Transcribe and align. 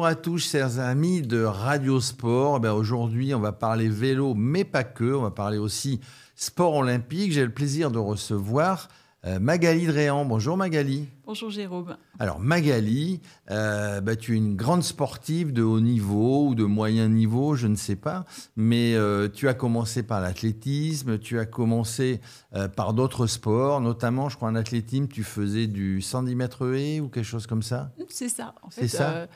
Bonjour 0.00 0.12
à 0.12 0.14
tous, 0.14 0.38
chers 0.38 0.78
amis 0.78 1.20
de 1.20 1.42
Radio 1.42 2.00
Sport. 2.00 2.60
Ben, 2.60 2.72
Aujourd'hui, 2.72 3.34
on 3.34 3.38
va 3.38 3.52
parler 3.52 3.90
vélo, 3.90 4.32
mais 4.34 4.64
pas 4.64 4.82
que. 4.82 5.12
On 5.12 5.20
va 5.20 5.30
parler 5.30 5.58
aussi 5.58 6.00
sport 6.34 6.76
olympique. 6.76 7.32
J'ai 7.32 7.44
le 7.44 7.52
plaisir 7.52 7.90
de 7.90 7.98
recevoir 7.98 8.88
euh, 9.26 9.38
Magali 9.38 9.86
Dréan. 9.86 10.24
Bonjour 10.24 10.56
Magali. 10.56 11.06
Bonjour 11.26 11.50
Jérôme. 11.50 11.98
Alors 12.18 12.40
Magali, 12.40 13.20
euh, 13.50 14.00
bah, 14.00 14.16
tu 14.16 14.32
es 14.32 14.36
une 14.38 14.56
grande 14.56 14.82
sportive 14.82 15.52
de 15.52 15.62
haut 15.62 15.80
niveau 15.80 16.46
ou 16.46 16.54
de 16.54 16.64
moyen 16.64 17.10
niveau, 17.10 17.54
je 17.54 17.66
ne 17.66 17.76
sais 17.76 17.96
pas, 17.96 18.24
mais 18.56 18.94
euh, 18.94 19.28
tu 19.28 19.48
as 19.48 19.54
commencé 19.54 20.02
par 20.02 20.22
l'athlétisme, 20.22 21.18
tu 21.18 21.38
as 21.38 21.44
commencé 21.44 22.22
par 22.74 22.94
d'autres 22.94 23.26
sports, 23.26 23.82
notamment 23.82 24.30
je 24.30 24.36
crois 24.36 24.48
en 24.48 24.54
athlétisme, 24.54 25.08
tu 25.08 25.24
faisais 25.24 25.66
du 25.66 26.00
110 26.00 26.34
mètres 26.36 26.74
haies 26.74 27.00
ou 27.00 27.08
quelque 27.08 27.24
chose 27.26 27.46
comme 27.46 27.62
ça 27.62 27.92
C'est 28.08 28.30
ça. 28.30 28.54
En 28.62 28.70
C'est 28.70 28.88
ça? 28.88 29.28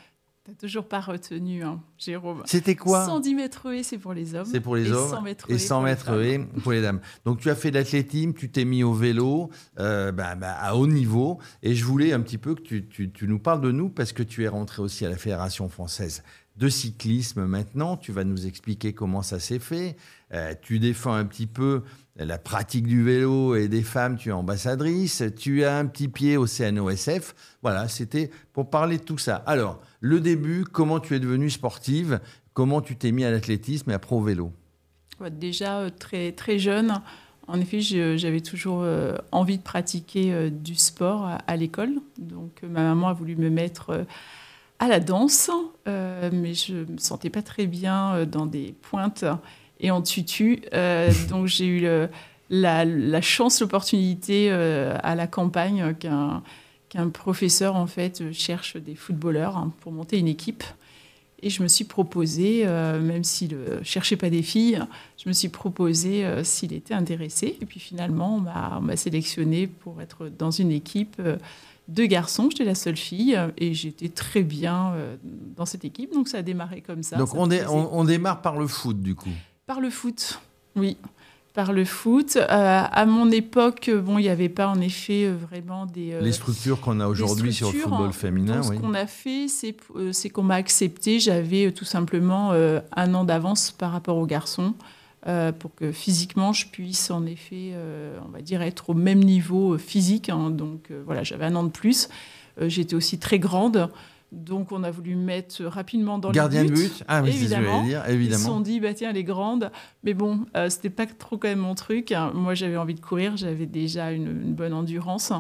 T'as 0.47 0.53
toujours 0.53 0.87
pas 0.87 1.01
retenu, 1.01 1.63
hein, 1.65 1.81
Jérôme. 1.97 2.43
C'était 2.45 2.75
quoi 2.77 3.07
110 3.07 3.35
mètres 3.35 3.67
haies, 3.73 3.83
c'est 3.83 3.97
pour 3.97 4.13
les 4.13 4.35
hommes. 4.35 4.45
C'est 4.45 4.61
pour 4.61 4.77
les 4.77 4.89
et 4.89 4.93
hommes. 4.93 5.09
100 5.09 5.23
mètres 5.23 5.51
et 5.51 5.55
haies 5.55 5.59
100 5.59 5.75
pour 5.77 5.85
les 5.87 5.91
mètres 5.91 6.11
haies 6.23 6.61
pour 6.63 6.73
les 6.73 6.83
dames. 6.83 7.01
Donc 7.25 7.41
tu 7.41 7.49
as 7.49 7.55
fait 7.55 7.71
de 7.71 7.77
l'athlétisme, 7.77 8.35
tu 8.35 8.51
t'es 8.51 8.67
mis 8.67 8.83
au 8.83 8.93
vélo 8.93 9.49
euh, 9.79 10.13
bah, 10.13 10.35
bah, 10.35 10.53
à 10.53 10.77
haut 10.77 10.87
niveau. 10.87 11.39
Et 11.63 11.75
je 11.75 11.83
voulais 11.87 12.13
un 12.13 12.21
petit 12.21 12.37
peu 12.37 12.55
que 12.55 12.61
tu, 12.61 12.87
tu- 12.89 13.11
tu 13.11 13.27
nous 13.27 13.39
parles 13.39 13.63
de 13.63 13.73
nous 13.73 13.89
parce 13.89 14.13
que 14.13 14.23
tu 14.23 14.45
es 14.45 14.49
rentré 14.49 14.83
aussi 14.83 15.07
à 15.07 15.09
la 15.09 15.17
Fédération 15.17 15.71
française 15.71 16.23
de 16.57 16.69
cyclisme 16.69 17.45
maintenant. 17.47 17.97
Tu 17.97 18.13
vas 18.13 18.25
nous 18.25 18.47
expliquer 18.47 18.93
comment 18.93 19.23
ça 19.23 19.41
s'est 19.41 19.59
fait. 19.59 19.97
Euh, 20.33 20.55
tu 20.63 20.79
défends 20.79 21.13
un 21.13 21.25
petit 21.25 21.47
peu 21.47 21.83
la 22.17 22.39
pratique 22.39 22.87
du 22.87 23.03
vélo 23.03 23.57
et 23.57 23.67
des 23.67 23.83
femmes, 23.83 24.17
tu 24.17 24.29
es 24.29 24.33
ambassadrice, 24.33 25.25
tu 25.37 25.65
as 25.65 25.77
un 25.77 25.87
petit 25.87 26.09
pied 26.09 26.37
au 26.37 26.47
CNOSF. 26.47 27.35
Voilà, 27.63 27.89
c'était 27.89 28.31
pour 28.53 28.71
parler 28.71 28.99
de 28.99 29.03
tout 29.03 29.19
ça. 29.19 29.37
Alors, 29.47 29.81
le 30.01 30.21
début, 30.21 30.65
comment 30.65 31.01
tu 31.01 31.17
es 31.17 31.21
devenue 31.21 31.51
sportive, 31.51 32.21
comment 32.53 32.81
tu 32.81 32.95
t'es 32.97 33.11
mis 33.11 33.25
à 33.25 33.33
l'athlétisme 33.33 33.91
et 33.91 33.95
après 33.95 34.15
au 34.15 34.23
vélo? 34.23 34.53
Déjà 35.33 35.81
euh, 35.81 35.91
très, 35.91 36.33
très 36.33 36.59
jeune, 36.61 37.01
en 37.49 37.61
effet, 37.61 37.81
j'avais 37.81 38.41
toujours 38.41 38.83
euh, 38.83 39.17
envie 39.33 39.59
de 39.59 39.63
pratiquer 39.63 40.51
du 40.51 40.77
sport 40.77 41.27
à, 41.27 41.35
à 41.35 41.57
l'école. 41.57 41.95
Donc, 42.19 42.63
ma 42.63 42.83
maman 42.83 43.09
a 43.09 43.13
voulu 43.13 43.37
me 43.37 43.51
mettre 43.51 44.07
à 44.85 44.89
la 44.89 45.01
danse, 45.01 45.51
euh, 45.89 46.31
mais 46.33 46.55
je 46.55 46.75
me 46.75 46.99
sentais 46.99 47.31
pas 47.31 47.43
très 47.43 47.67
bien 47.67 48.15
euh, 48.15 48.27
dans 48.27 48.47
des 48.47 48.75
pointes 48.83 49.25
et 49.81 49.91
en 49.91 50.03
tutu. 50.03 50.63
Euh, 50.73 51.11
donc, 51.31 51.47
j'ai 51.47 51.67
eu 51.67 51.81
le- 51.81 52.09
la, 52.51 52.85
la 52.85 53.21
chance, 53.21 53.61
l'opportunité 53.61 54.49
euh, 54.51 54.97
à 55.03 55.15
la 55.15 55.27
campagne 55.27 55.95
qu'un 55.95 56.43
qu'un 56.91 57.09
professeur 57.09 57.75
en 57.75 57.87
fait 57.89 58.33
cherche 58.33 58.77
des 58.77 58.95
footballeurs 58.95 59.57
hein, 59.57 59.73
pour 59.81 59.91
monter 59.91 60.19
une 60.19 60.29
équipe. 60.29 60.63
Et 61.43 61.51
je 61.51 61.63
me 61.63 61.69
suis 61.69 61.85
proposé, 61.85 62.65
même 62.65 63.23
s'il 63.25 63.57
ne 63.59 63.83
cherchait 63.83 64.17
pas 64.17 64.31
des 64.31 64.43
filles, 64.43 64.81
je 65.23 65.29
me 65.29 65.35
suis 65.35 65.49
proposé 65.51 66.25
s'il 66.43 66.73
était 66.73 66.95
intéressé. 66.95 67.59
Et 67.61 67.67
puis 67.67 67.81
finalement, 67.81 68.37
on 68.37 68.41
m'a- 68.41 68.77
on 68.79 68.81
m'a 68.81 68.97
sélectionné 68.97 69.67
pour 69.67 70.01
être 70.01 70.31
dans 70.39 70.51
une 70.53 70.71
équipe 70.71 71.21
euh, 71.89 71.93
de 71.93 72.05
garçons. 72.07 72.49
J'étais 72.51 72.65
la 72.65 72.75
seule 72.75 72.97
fille 72.97 73.35
euh, 73.37 73.49
et 73.59 73.75
j'étais 73.75 74.09
très 74.09 74.43
bien 74.43 74.93
euh, 74.95 75.17
dans 75.57 75.67
cette 75.67 75.85
équipe. 75.85 76.13
Donc 76.13 76.29
ça 76.29 76.39
a 76.39 76.43
démarré 76.43 76.81
comme 76.81 77.03
ça. 77.03 77.17
Donc 77.17 77.29
ça 77.29 77.35
on, 77.39 77.45
me 77.47 77.51
dé- 77.51 77.57
plaisait. 77.59 77.71
on- 77.73 77.99
on 77.99 78.05
démarre 78.05 78.43
par 78.43 78.59
le 78.59 78.67
foot 78.67 79.01
du 79.01 79.15
coup. 79.15 79.31
Par 79.67 79.81
le 79.81 79.91
foot, 79.91 80.41
oui. 80.77 80.97
Par 81.55 81.73
le 81.73 81.85
foot. 81.85 82.37
Euh, 82.37 82.47
à 82.51 83.07
mon 83.07 83.31
époque, 83.31 83.89
bon, 84.05 84.19
il 84.19 84.23
n'y 84.23 84.29
avait 84.29 84.49
pas 84.49 84.67
en 84.67 84.81
effet 84.81 85.29
vraiment 85.31 85.87
des... 85.87 86.13
euh, 86.15 86.21
Les 86.21 86.33
structures 86.33 86.81
qu'on 86.81 86.99
a 86.99 87.07
aujourd'hui 87.07 87.53
sur 87.53 87.73
le 87.73 87.79
football 87.79 88.09
hein. 88.09 88.13
féminin, 88.13 88.61
donc, 88.61 88.71
oui. 88.71 88.77
Ce 88.77 88.81
qu'on 88.83 88.95
a 88.95 89.07
fait, 89.07 89.47
c'est 89.47 89.77
euh, 89.95 90.11
qu'on 90.33 90.43
m'a 90.43 90.57
accepté. 90.57 91.21
J'avais 91.21 91.71
tout 91.71 91.85
simplement 91.85 92.51
un 92.53 93.15
an 93.15 93.23
d'avance 93.25 93.71
par 93.71 93.93
rapport 93.93 94.17
aux 94.17 94.27
garçons 94.27 94.75
euh, 95.27 95.53
pour 95.53 95.75
que 95.75 95.91
physiquement 95.93 96.53
je 96.53 96.67
puisse 96.67 97.11
en 97.11 97.25
effet, 97.27 97.71
euh, 97.73 98.19
on 98.27 98.29
va 98.29 98.41
dire, 98.43 98.61
être 98.63 98.91
au 98.91 98.95
même 98.95 99.21
niveau 99.25 99.75
euh, 99.75 99.79
physique. 99.79 100.29
hein. 100.29 100.51
Donc 100.51 100.91
euh, 100.91 101.03
voilà, 101.07 101.23
j'avais 101.23 101.47
un 101.47 101.55
an 101.57 101.65
de 101.65 101.71
plus. 101.71 102.09
J'étais 102.61 102.95
aussi 102.95 103.19
très 103.19 103.39
grande. 103.41 103.91
Donc 104.33 104.71
on 104.73 104.83
a 104.85 104.91
voulu 104.91 105.15
me 105.17 105.25
mettre 105.25 105.65
rapidement 105.65 106.19
dans 106.19 106.31
Gardien 106.31 106.63
le 106.65 106.71
de 106.71 106.75
but 106.75 107.05
Ah 107.09 107.23
oui, 107.23 107.29
c'est 107.33 107.33
ce 107.33 107.39
que 107.39 107.45
évidemment. 107.55 107.83
dire, 107.85 108.03
ils 108.07 108.09
se 108.11 108.15
évidemment. 108.15 108.45
sont 108.45 108.61
dit, 108.61 108.81
bah 108.81 108.95
tiens, 108.95 109.11
elle 109.11 109.17
est 109.17 109.25
grande. 109.25 109.71
Mais 110.05 110.15
bon, 110.15 110.47
c'était 110.69 110.91
pas 110.91 111.07
trop 111.07 111.37
quand 111.39 111.49
même 111.49 111.59
mon 111.61 111.75
truc. 111.75 112.13
hein. 112.13 112.33
Moi, 112.35 112.55
j'avais 112.55 112.77
envie 112.77 112.95
de 112.95 113.01
courir, 113.01 113.37
j'avais 113.37 113.67
déjà 113.67 114.13
une, 114.13 114.27
une 114.27 114.55
bonne 114.55 114.73
endurance. 114.73 115.33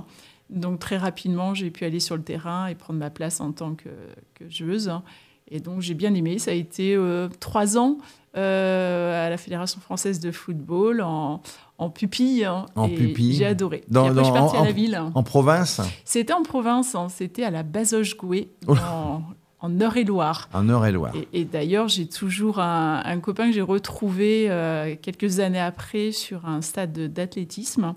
Donc 0.51 0.79
très 0.79 0.97
rapidement, 0.97 1.55
j'ai 1.55 1.71
pu 1.71 1.85
aller 1.85 2.01
sur 2.01 2.17
le 2.17 2.23
terrain 2.23 2.67
et 2.67 2.75
prendre 2.75 2.99
ma 2.99 3.11
place 3.11 3.41
en 3.41 3.53
tant 3.53 3.75
que, 3.75 3.89
que 4.35 4.49
joueuse. 4.51 4.93
Et 5.51 5.61
donc 5.61 5.81
j'ai 5.81 5.95
bien 5.95 6.15
aimé. 6.15 6.39
Ça 6.39 6.51
a 6.51 6.55
été 6.55 6.95
euh, 6.95 7.29
trois 7.41 7.77
ans 7.79 7.99
euh, 8.37 9.27
à 9.27 9.31
la 9.31 9.37
Fédération 9.37 9.81
française 9.81 10.19
de 10.21 10.31
football 10.33 11.01
en, 11.03 11.41
en 11.79 11.91
pupille. 11.91 12.45
hein. 12.45 12.67
En 12.75 12.89
Et 12.89 12.95
pupille. 12.95 13.35
J'ai 13.35 13.47
adoré. 13.47 13.85
Dans- 13.89 14.07
et 14.07 14.09
après, 14.09 14.21
je 14.21 14.25
suis 14.25 14.33
dans- 14.35 14.41
partie 14.41 14.57
en- 14.57 14.63
à 14.63 14.67
la 14.67 14.73
ville. 14.73 15.01
En 15.15 15.23
province, 15.23 15.81
C'était 16.05 16.33
en 16.33 16.43
province, 16.43 16.95
hein. 16.95 17.09
c'était 17.09 17.45
à 17.45 17.51
la 17.51 17.63
Bazoche-Gouet, 17.63 18.49
Oh. 18.67 18.75
en, 19.61 19.71
Eure-et-Loire. 19.81 20.49
en 20.53 20.69
Eure-et-Loire. 20.69 21.13
Et, 21.33 21.41
et 21.41 21.45
d'ailleurs, 21.45 21.89
j'ai 21.89 22.07
toujours 22.09 22.59
un, 22.59 23.03
un 23.05 23.21
copain 23.21 23.47
que 23.47 23.53
j'ai 23.53 23.63
retrouvé 23.63 24.47
euh, 24.51 24.95
quelques 25.01 25.41
années 25.41 25.61
après 25.61 26.11
sur 26.13 26.47
un 26.47 26.61
stade 26.61 26.93
de- 26.93 27.07
d'athlétisme. 27.07 27.95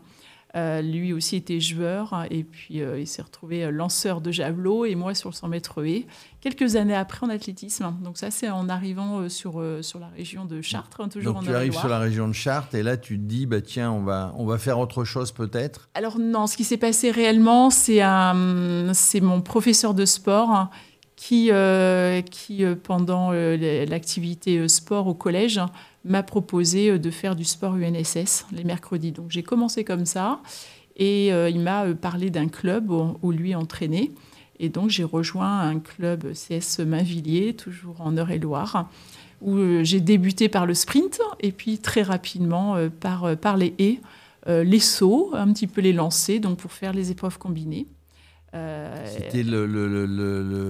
Euh, 0.58 0.82
lui 0.82 1.14
aussi 1.14 1.36
était 1.36 1.60
joueur 1.60 2.26
et 2.32 2.44
puis 2.44 2.82
euh, 2.82 3.00
il 3.00 3.06
s'est 3.06 3.22
retrouvé 3.22 3.66
euh, 3.66 3.70
lanceur 3.70 4.22
de 4.22 4.32
javelot 4.32 4.86
et 4.86 4.96
moi 4.96 5.14
sur 5.14 5.30
le 5.30 5.36
100 5.36 5.50
mètres 5.50 5.86
haies. 5.86 6.08
Quelques 6.42 6.76
années 6.76 6.96
après 6.96 7.28
en 7.28 7.30
athlétisme. 7.30 7.94
Donc 8.02 8.18
ça, 8.18 8.32
c'est 8.32 8.50
en 8.50 8.68
arrivant 8.68 9.20
euh, 9.20 9.30
sur, 9.30 9.64
sur 9.82 10.00
la 10.00 10.08
région 10.08 10.46
de 10.46 10.62
Chartres, 10.62 11.02
hein, 11.02 11.10
toujours 11.10 11.34
Donc 11.34 11.44
en 11.44 11.46
tu 11.46 11.54
arrives 11.54 11.74
sur 11.74 11.90
la 11.90 12.00
région 12.00 12.28
de 12.28 12.34
Chartres 12.34 12.74
et 12.74 12.82
là 12.82 12.98
tu 12.98 13.20
te 13.20 13.24
dis, 13.24 13.46
bah, 13.46 13.62
tiens, 13.62 13.92
on 13.92 14.02
va, 14.02 14.34
on 14.36 14.48
va 14.48 14.58
faire 14.58 14.80
autre 14.80 15.04
chose 15.04 15.32
peut-être? 15.32 15.90
Alors 15.94 16.18
non, 16.18 16.48
ce 16.48 16.58
qui 16.58 16.64
s'est 16.64 16.78
passé 16.78 17.12
réellement, 17.12 17.70
c'est 17.70 18.02
c'est 18.94 19.22
mon 19.22 19.42
professeur 19.42 19.94
de 19.94 20.06
sport 20.06 20.50
hein, 20.50 20.70
qui, 21.16 21.52
qui 22.32 22.66
pendant 22.84 23.32
l'activité 23.32 24.68
sport 24.68 25.08
au 25.08 25.14
collège, 25.14 25.60
m'a 26.10 26.24
proposé 26.24 26.92
euh, 26.92 27.00
de 27.00 27.10
faire 27.10 27.36
du 27.36 27.46
sport 27.46 27.76
UNSS 27.76 28.46
les 28.52 28.64
mercredis. 28.64 29.12
Donc 29.12 29.32
j'ai 29.32 29.44
commencé 29.44 29.84
comme 29.84 30.06
ça 30.06 30.42
et 30.96 31.32
euh, 31.34 31.50
il 31.50 31.60
m'a 31.60 31.86
euh, 31.86 31.94
parlé 31.94 32.30
d'un 32.30 32.48
club 32.48 32.92
où, 32.92 33.32
lui 33.32 33.56
entraînait. 33.56 34.12
Et 34.60 34.70
donc 34.70 34.90
j'ai 34.90 35.04
rejoint 35.04 35.60
un 35.60 35.80
club 35.80 36.34
CS 36.34 36.80
Mainvilliers, 36.80 37.54
toujours 37.54 38.02
en 38.02 38.18
Eure-et-Loire, 38.18 38.90
où 39.42 39.84
j'ai 39.84 40.02
débuté 40.02 40.50
par 40.50 40.66
le 40.66 40.74
sprint 40.74 41.22
et 41.40 41.52
puis 41.52 41.78
très 41.78 42.02
rapidement 42.02 42.76
par, 43.00 43.38
par 43.38 43.56
les 43.56 43.76
haies 43.78 44.00
les 44.48 44.80
sauts, 44.80 45.32
un 45.34 45.52
petit 45.52 45.68
peu 45.68 45.82
les 45.82 45.94
lancers, 45.94 46.40
donc 46.40 46.58
pour 46.58 46.72
faire 46.72 46.94
les 46.94 47.12
épreuves 47.12 47.38
combinées. 47.38 47.86
Euh, 48.54 49.06
C'était 49.06 49.44
le, 49.44 49.66
le, 49.66 49.88
le- 50.06 50.70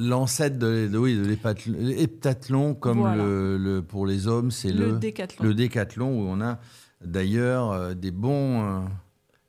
l'ancêtre 0.00 0.58
de, 0.58 0.88
oui, 0.96 1.16
de 1.16 1.24
l'heptathlon. 1.24 2.74
Comme 2.74 2.98
Voilà. 2.98 3.22
le, 3.24 3.56
le- 3.56 3.82
pour 3.82 4.06
les 4.06 4.26
hommes, 4.28 4.50
c'est 4.50 4.72
le, 4.72 4.92
le, 4.92 4.98
décathlon. 4.98 5.44
le 5.44 5.54
décathlon 5.54 6.08
où 6.20 6.26
on 6.28 6.40
a 6.40 6.58
d'ailleurs 7.04 7.72
euh, 7.72 7.94
des 7.94 8.10
bons, 8.10 8.62
euh, 8.62 8.80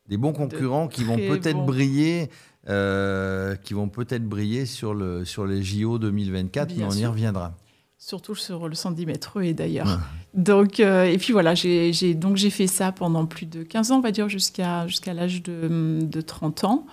des 0.08 0.18
bons 0.18 0.34
concurrents 0.34 0.88
qui 0.88 1.04
vont 1.04 1.18
peut-être 1.18 1.66
briller, 1.66 2.30
euh, 2.70 3.56
qui 3.56 3.74
vont 3.74 3.90
peut-être 3.90 4.24
briller 4.28 4.66
sur, 4.66 4.94
le, 4.94 5.26
sur 5.26 5.46
les 5.46 5.62
JO 5.62 6.00
2024, 6.00 6.68
Bien 6.74 6.88
mais 6.88 6.94
on 6.94 6.98
y 6.98 7.06
reviendra. 7.06 7.56
Surtout 7.98 8.36
sur 8.36 8.68
le 8.68 8.76
110 8.76 9.06
mètres 9.06 9.42
et 9.42 9.54
d'ailleurs. 9.54 10.00
Donc, 10.34 10.80
euh, 10.80 11.06
et 11.06 11.18
puis 11.18 11.34
voilà, 11.34 11.56
j'ai 11.56 11.92
j'ai- 11.92 12.14
donc 12.14 12.36
j'ai 12.38 12.50
fait 12.52 12.68
ça 12.68 12.92
pendant 12.92 13.26
plus 13.26 13.46
de 13.48 13.64
15 13.64 13.92
ans, 13.92 13.98
on 13.98 14.02
va 14.02 14.12
dire, 14.12 14.30
jusqu'à 14.30 14.86
jusqu'à 14.86 15.14
l'âge 15.14 15.42
de, 15.44 16.00
de 16.04 16.22
30 16.22 16.66
ans. 16.66 16.86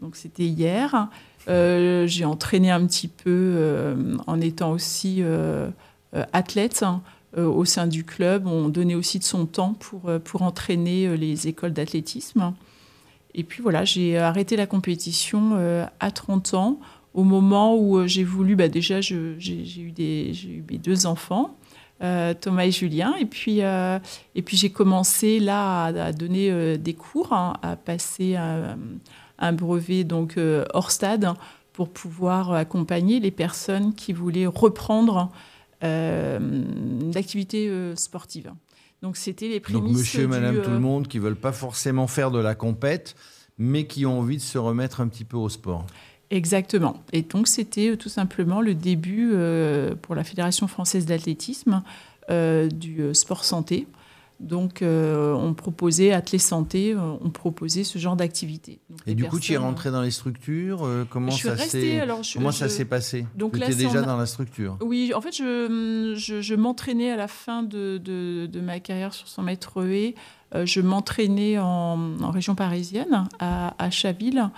Donc 0.00 0.16
c'était 0.16 0.46
hier. 0.46 1.08
Euh, 1.48 2.06
j'ai 2.06 2.24
entraîné 2.24 2.70
un 2.70 2.84
petit 2.86 3.08
peu 3.08 3.30
euh, 3.56 4.16
en 4.26 4.40
étant 4.40 4.72
aussi 4.72 5.18
euh, 5.20 5.70
athlète 6.32 6.82
hein, 6.82 7.02
au 7.36 7.64
sein 7.64 7.86
du 7.86 8.04
club. 8.04 8.46
On 8.46 8.68
donnait 8.68 8.94
aussi 8.94 9.18
de 9.18 9.24
son 9.24 9.46
temps 9.46 9.74
pour, 9.74 10.10
pour 10.24 10.42
entraîner 10.42 11.16
les 11.16 11.48
écoles 11.48 11.72
d'athlétisme. 11.72 12.52
Et 13.34 13.44
puis 13.44 13.62
voilà, 13.62 13.84
j'ai 13.84 14.18
arrêté 14.18 14.56
la 14.56 14.66
compétition 14.66 15.86
à 16.00 16.10
30 16.10 16.54
ans, 16.54 16.80
au 17.14 17.22
moment 17.22 17.76
où 17.76 18.04
j'ai 18.08 18.24
voulu, 18.24 18.56
bah, 18.56 18.66
déjà, 18.66 19.00
j'ai 19.00 19.14
eu, 19.16 19.94
eu 19.96 20.64
mes 20.68 20.78
deux 20.78 21.06
enfants, 21.06 21.56
Thomas 22.00 22.64
et 22.64 22.72
Julien, 22.72 23.14
et 23.20 23.26
puis, 23.26 23.60
puis 24.44 24.56
j'ai 24.56 24.70
commencé 24.70 25.38
là 25.38 25.84
à, 25.84 26.12
donner 26.12 26.76
des 26.76 26.94
cours, 26.94 27.32
hein, 27.32 27.52
à 27.62 27.76
passer 27.76 28.36
un 29.40 29.52
brevet 29.52 30.04
donc 30.04 30.36
euh, 30.36 30.64
hors 30.74 30.90
stade 30.90 31.34
pour 31.72 31.88
pouvoir 31.88 32.52
accompagner 32.52 33.20
les 33.20 33.30
personnes 33.30 33.94
qui 33.94 34.12
voulaient 34.12 34.46
reprendre 34.46 35.30
euh, 35.82 36.38
l'activité 37.14 37.68
euh, 37.68 37.96
sportive. 37.96 38.52
Donc 39.00 39.16
c'était 39.16 39.48
les 39.48 39.60
prémices 39.60 39.82
Donc 39.82 39.92
monsieur 39.92 40.24
et 40.24 40.26
madame 40.26 40.56
euh, 40.56 40.62
tout 40.62 40.70
le 40.70 40.78
monde 40.78 41.08
qui 41.08 41.18
veulent 41.18 41.36
pas 41.36 41.52
forcément 41.52 42.06
faire 42.06 42.30
de 42.30 42.38
la 42.38 42.54
compète, 42.54 43.16
mais 43.56 43.86
qui 43.86 44.04
ont 44.04 44.18
envie 44.18 44.36
de 44.36 44.42
se 44.42 44.58
remettre 44.58 45.00
un 45.00 45.08
petit 45.08 45.24
peu 45.24 45.38
au 45.38 45.48
sport. 45.48 45.86
Exactement. 46.30 47.02
Et 47.14 47.22
donc, 47.22 47.48
c'était 47.48 47.96
tout 47.96 48.10
simplement 48.10 48.60
le 48.60 48.74
début 48.74 49.32
pour 50.02 50.14
la 50.14 50.22
Fédération 50.22 50.68
française 50.68 51.04
d'athlétisme 51.04 51.82
du 52.28 53.02
sport 53.14 53.44
santé. 53.44 53.88
Donc, 54.40 54.80
euh, 54.80 55.34
on 55.34 55.52
proposait, 55.52 56.12
Athlé 56.12 56.38
Santé, 56.38 56.94
euh, 56.94 56.98
on 57.20 57.28
proposait 57.28 57.84
ce 57.84 57.98
genre 57.98 58.16
d'activité. 58.16 58.80
Et 59.06 59.14
du 59.14 59.24
coup, 59.24 59.38
tu 59.38 59.52
es 59.52 59.58
rentré 59.58 59.90
dans 59.90 60.00
les 60.00 60.10
structures 60.10 60.84
euh, 60.84 61.06
Comment 61.08 61.30
ça 61.30 61.58
s'est 61.58 62.02
Comment 62.34 62.50
ça 62.50 62.70
s'est 62.70 62.86
passé? 62.86 63.26
Donc 63.36 63.52
Tu 63.52 63.62
étais 63.62 63.74
déjà 63.74 64.00
dans 64.00 64.16
la 64.16 64.24
structure 64.24 64.78
Oui, 64.80 65.12
en 65.14 65.20
fait, 65.20 65.36
je, 65.36 66.14
je, 66.16 66.54
m'entraînais 66.54 67.10
à 67.10 67.16
la 67.16 67.28
fin 67.28 67.62
de, 67.62 67.98
de, 67.98 68.60
ma 68.60 68.80
carrière 68.80 69.12
sur 69.12 69.28
100 69.28 69.42
mètres 69.42 69.86
haies. 69.86 70.14
je 70.54 70.80
m'entraînais 70.80 71.58
en, 71.58 71.98
en, 72.22 72.30
région 72.30 72.54
parisienne, 72.54 73.28
à, 73.40 73.74
à 73.78 73.90
Chaville. 73.90 74.48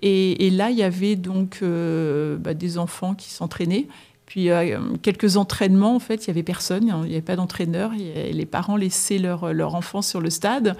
Et, 0.00 0.46
et, 0.46 0.50
là, 0.50 0.70
il 0.70 0.76
y 0.76 0.84
avait 0.84 1.16
donc 1.16 1.64
bah, 1.64 2.54
des 2.54 2.78
enfants 2.78 3.16
qui 3.16 3.30
s'entraînaient. 3.30 3.88
Puis 4.26 4.50
euh, 4.50 4.78
quelques 5.02 5.36
entraînements, 5.36 5.94
en 5.94 6.00
fait, 6.00 6.26
il 6.26 6.30
n'y 6.30 6.32
avait 6.32 6.42
personne, 6.42 6.82
il 7.04 7.08
n'y 7.08 7.14
avait 7.14 7.22
pas 7.22 7.36
d'entraîneur. 7.36 7.92
Les 7.94 8.46
parents 8.46 8.76
laissaient 8.76 9.18
leur, 9.18 9.52
leur 9.54 9.74
enfant 9.76 10.02
sur 10.02 10.20
le 10.20 10.30
stade. 10.30 10.76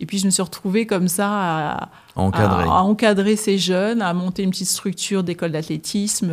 Et 0.00 0.06
puis 0.06 0.18
je 0.18 0.26
me 0.26 0.30
suis 0.30 0.42
retrouvée 0.42 0.86
comme 0.86 1.08
ça 1.08 1.28
à, 1.28 1.90
encadrer. 2.16 3.36
ces 3.36 3.58
jeunes, 3.58 4.02
à 4.02 4.12
monter 4.14 4.42
une 4.42 4.50
petite 4.50 4.68
structure 4.68 5.24
d'école 5.24 5.52
d'athlétisme 5.52 6.30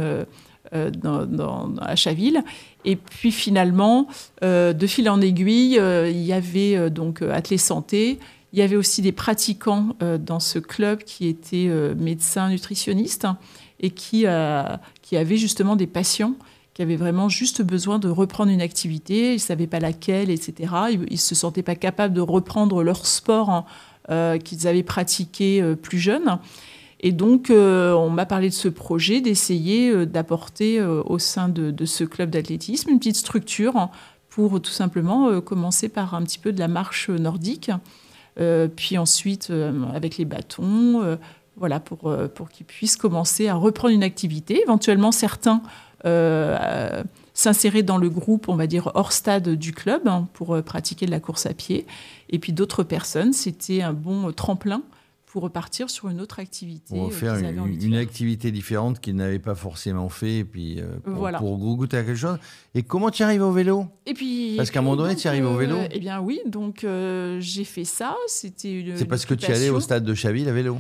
euh, 0.73 0.89
dans, 0.91 1.75
à 1.79 1.95
Chaville. 1.95 2.44
Et 2.83 2.95
puis 2.95 3.31
finalement, 3.31 4.07
euh, 4.44 4.73
de 4.73 4.88
fil 4.88 5.09
en 5.09 5.21
aiguille, 5.21 5.79
il 5.79 6.23
y 6.23 6.33
avait 6.33 6.89
donc 6.89 7.21
Athlé 7.21 7.57
Santé. 7.57 8.19
Il 8.53 8.59
y 8.59 8.62
avait 8.62 8.75
aussi 8.75 9.01
des 9.01 9.12
pratiquants 9.12 9.89
dans 10.19 10.39
ce 10.39 10.59
club 10.59 11.03
qui 11.03 11.27
étaient 11.27 11.69
médecins 11.97 12.50
nutritionnistes 12.50 13.27
et 13.79 13.89
qui, 13.89 14.25
qui 15.01 15.17
avaient 15.17 15.38
justement 15.38 15.75
des 15.75 15.88
patients 15.88 16.35
qui 16.75 16.81
avaient 16.81 16.98
vraiment 16.98 17.30
juste 17.30 17.62
besoin 17.62 18.00
de 18.00 18.10
reprendre 18.10 18.51
une 18.51 18.62
activité, 18.62 19.30
ils 19.30 19.36
ne 19.36 19.39
savaient 19.39 19.66
pas 19.66 19.80
laquelle, 19.80 20.30
etc. 20.30 20.74
Ils 20.92 21.07
ne 21.10 21.16
se 21.16 21.33
sentaient 21.33 21.63
pas 21.63 21.75
capables 21.75 22.13
de 22.13 22.19
reprendre 22.19 22.83
leur 22.83 23.06
sport 23.06 23.66
euh, 24.12 24.38
qu'ils 24.38 24.68
avaient 24.68 24.83
pratiqué 24.83 25.62
euh, 25.62 25.75
plus 25.75 25.98
jeunes. 25.98 26.38
Et 27.00 27.13
donc, 27.13 27.50
euh, 27.50 27.94
on 27.94 28.10
m'a 28.10 28.25
parlé 28.25 28.50
de 28.50 28.54
ce 28.54 28.68
projet, 28.68 29.22
d'essayer 29.22 30.06
d'apporter 30.06 30.81
au 30.81 31.18
sein 31.18 31.48
de, 31.48 31.86
ce 31.86 32.04
club 32.04 32.30
d'athlétisme 32.30 32.89
une 32.89 33.00
petite 33.00 33.16
structure 33.16 33.89
pour 34.30 34.62
tout 34.62 34.72
simplement 34.72 35.39
commencer 35.39 35.88
par 35.88 36.13
un 36.13 36.24
petit 36.24 36.39
peu 36.39 36.51
de 36.51 36.60
la 36.60 36.68
marche 36.68 37.10
nordique, 37.10 37.72
puis 38.75 38.98
ensuite 38.98 39.51
avec 39.94 40.18
les 40.18 40.25
bâtons, 40.25 41.18
voilà, 41.57 41.80
pour, 41.80 42.12
pour 42.33 42.50
qu'ils 42.50 42.66
puissent 42.66 42.98
commencer 42.98 43.48
à 43.50 43.56
reprendre 43.56 43.94
une 43.94 44.04
activité. 44.04 44.62
Éventuellement, 44.62 45.12
certains 45.12 45.62
s'insérer 47.35 47.83
dans 47.83 47.97
le 47.97 48.09
groupe, 48.09 48.49
on 48.49 48.55
va 48.55 48.65
dire, 48.65 48.91
hors 48.95 49.11
stade 49.11 49.49
du 49.49 49.73
club 49.73 50.07
hein, 50.07 50.27
pour 50.33 50.55
euh, 50.55 50.61
pratiquer 50.61 51.05
de 51.05 51.11
la 51.11 51.19
course 51.19 51.45
à 51.45 51.53
pied. 51.53 51.85
Et 52.29 52.39
puis 52.39 52.53
d'autres 52.53 52.83
personnes, 52.83 53.33
c'était 53.33 53.81
un 53.81 53.93
bon 53.93 54.31
tremplin 54.31 54.81
pour 55.25 55.43
repartir 55.43 55.89
sur 55.89 56.07
une 56.07 56.21
autre 56.21 56.39
activité. 56.39 56.95
Pour 56.95 57.07
euh, 57.07 57.11
faire 57.11 57.35
une, 57.35 57.95
activité 57.95 58.51
différente 58.51 59.01
qu'ils 59.01 59.17
n'avaient 59.17 59.37
pas 59.37 59.53
forcément 59.53 60.07
fait, 60.07 60.37
et 60.37 60.43
puis 60.45 60.79
pour, 61.03 61.13
voilà. 61.15 61.39
pour, 61.39 61.57
goûter 61.57 61.97
à 61.97 62.03
quelque 62.03 62.15
chose. 62.15 62.37
Et 62.73 62.83
comment 62.83 63.11
tu 63.11 63.21
arrives 63.21 63.41
au 63.41 63.51
vélo? 63.51 63.87
Et 64.05 64.13
puis, 64.13 64.53
Parce 64.55 64.71
qu'à 64.71 64.79
un 64.79 64.81
moment 64.81 64.95
donné, 64.95 65.17
tu 65.17 65.27
arrives 65.27 65.45
au 65.45 65.57
vélo 65.57 65.75
Eh 65.91 65.99
bien 65.99 66.21
oui, 66.21 66.39
donc 66.45 66.85
j'ai 67.39 67.65
fait 67.65 67.83
ça. 67.83 68.15
C'était 68.27 68.93
C'est 68.95 69.03
parce 69.03 69.25
que 69.25 69.33
tu 69.33 69.51
allais 69.51 69.69
au 69.69 69.81
stade 69.81 70.05
de 70.05 70.13
Chaville 70.13 70.47
à 70.47 70.53
vélo 70.53 70.77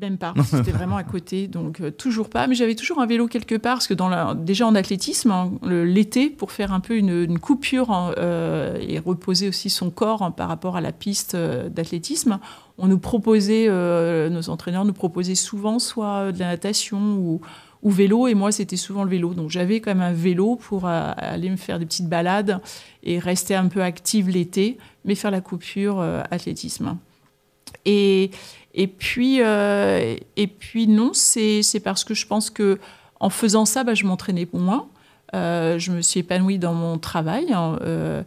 même 0.00 0.16
pas, 0.16 0.32
c'était 0.44 0.70
vraiment 0.70 0.96
à 0.96 1.04
côté, 1.04 1.48
donc 1.48 1.80
euh, 1.80 1.90
toujours 1.90 2.30
pas. 2.30 2.46
Mais 2.46 2.54
j'avais 2.54 2.74
toujours 2.74 3.00
un 3.00 3.06
vélo 3.06 3.26
quelque 3.26 3.54
part, 3.54 3.74
parce 3.74 3.86
que 3.86 4.34
déjà 4.34 4.66
en 4.66 4.74
athlétisme, 4.74 5.30
hein, 5.30 5.52
l'été, 5.62 6.30
pour 6.30 6.52
faire 6.52 6.72
un 6.72 6.80
peu 6.80 6.96
une, 6.96 7.38
coupure 7.38 7.90
hein, 7.90 8.14
euh, 8.18 8.78
et 8.80 8.98
reposer 8.98 9.48
aussi 9.48 9.70
son 9.70 9.90
corps 9.90 10.22
hein, 10.22 10.30
par 10.30 10.48
rapport 10.48 10.76
à 10.76 10.80
la 10.80 10.92
piste 10.92 11.34
euh, 11.34 11.68
d'athlétisme, 11.68 12.38
on 12.78 12.86
nous 12.88 12.98
proposait, 12.98 13.68
nos 13.68 14.48
entraîneurs 14.48 14.84
nous 14.84 14.94
proposaient 14.94 15.34
souvent 15.34 15.78
soit 15.78 16.32
de 16.32 16.38
la 16.38 16.46
natation 16.46 17.40
ou 17.82 17.90
vélo, 17.90 18.28
et 18.28 18.34
moi 18.34 18.50
c'était 18.50 18.78
souvent 18.78 19.04
le 19.04 19.10
vélo. 19.10 19.34
Donc 19.34 19.50
j'avais 19.50 19.80
quand 19.80 19.90
même 19.90 20.00
un 20.00 20.14
vélo 20.14 20.56
pour 20.56 20.86
aller 20.86 21.50
me 21.50 21.56
faire 21.56 21.78
des 21.78 21.86
petites 21.86 22.08
balades 22.08 22.60
et 23.04 23.18
rester 23.18 23.54
un 23.54 23.68
peu 23.68 23.82
active 23.82 24.30
l'été, 24.30 24.78
mais 25.04 25.14
faire 25.14 25.30
la 25.30 25.42
coupure 25.42 26.00
athlétisme. 26.30 26.96
Et, 27.84 28.30
et 28.74 28.86
puis, 28.86 29.42
euh, 29.42 30.16
et 30.36 30.46
puis 30.46 30.86
non, 30.88 31.10
c'est 31.12 31.62
parce 31.82 32.04
que 32.04 32.14
je 32.14 32.26
pense 32.26 32.50
que 32.50 32.78
en 33.20 33.30
faisant 33.30 33.64
ça, 33.64 33.84
bah, 33.84 33.94
je 33.94 34.04
m'entraînais 34.04 34.48
moins. 34.52 34.88
Euh, 35.34 35.78
je 35.78 35.92
me 35.92 36.02
suis 36.02 36.20
épanouie 36.20 36.58
dans 36.58 36.74
mon 36.74 36.98
travail. 36.98 37.52
Hein, 37.52 37.78
euh, 37.82 38.22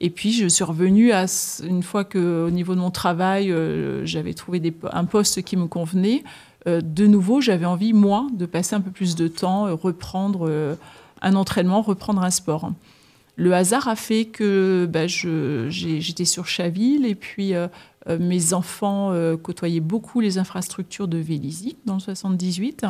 et 0.00 0.10
puis, 0.10 0.32
je 0.32 0.46
suis 0.46 0.64
revenue 0.64 1.12
à, 1.12 1.26
une 1.64 1.82
fois 1.82 2.04
qu'au 2.04 2.50
niveau 2.50 2.74
de 2.74 2.80
mon 2.80 2.90
travail, 2.90 3.52
j'avais 4.04 4.34
trouvé 4.34 4.62
un 4.92 5.04
poste 5.04 5.42
qui 5.42 5.56
me 5.56 5.66
convenait. 5.66 6.22
de 6.66 7.06
nouveau, 7.06 7.40
j'avais 7.40 7.64
envie, 7.64 7.94
moi, 7.94 8.26
de 8.34 8.44
passer 8.44 8.76
un 8.76 8.82
peu 8.82 8.90
plus 8.90 9.16
de 9.16 9.26
temps, 9.26 9.74
reprendre 9.74 10.76
un 11.22 11.34
entraînement, 11.34 11.80
reprendre 11.80 12.22
un 12.22 12.30
sport. 12.30 12.70
Le 13.36 13.52
hasard 13.52 13.86
a 13.86 13.96
fait 13.96 14.24
que 14.24 14.88
bah, 14.90 15.06
j'étais 15.06 16.24
sur 16.24 16.46
Chaville 16.46 17.04
et 17.04 17.14
puis 17.14 17.54
euh, 17.54 17.68
mes 18.08 18.52
enfants 18.52 19.12
euh, 19.12 19.36
côtoyaient 19.36 19.80
beaucoup 19.80 20.20
les 20.20 20.38
infrastructures 20.38 21.08
de 21.08 21.18
Vélizy 21.18 21.76
dans 21.86 21.94
le 21.94 22.00
78. 22.00 22.86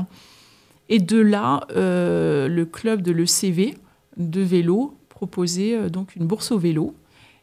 Et 0.89 0.99
de 0.99 1.19
là, 1.19 1.67
euh, 1.75 2.49
le 2.49 2.65
club 2.65 3.03
de 3.03 3.13
l'ECV 3.13 3.77
de 4.17 4.41
vélo 4.41 4.97
proposait 5.09 5.91
donc 5.91 6.17
une 6.17 6.27
bourse 6.27 6.53
au 6.53 6.59
vélo. 6.59 6.95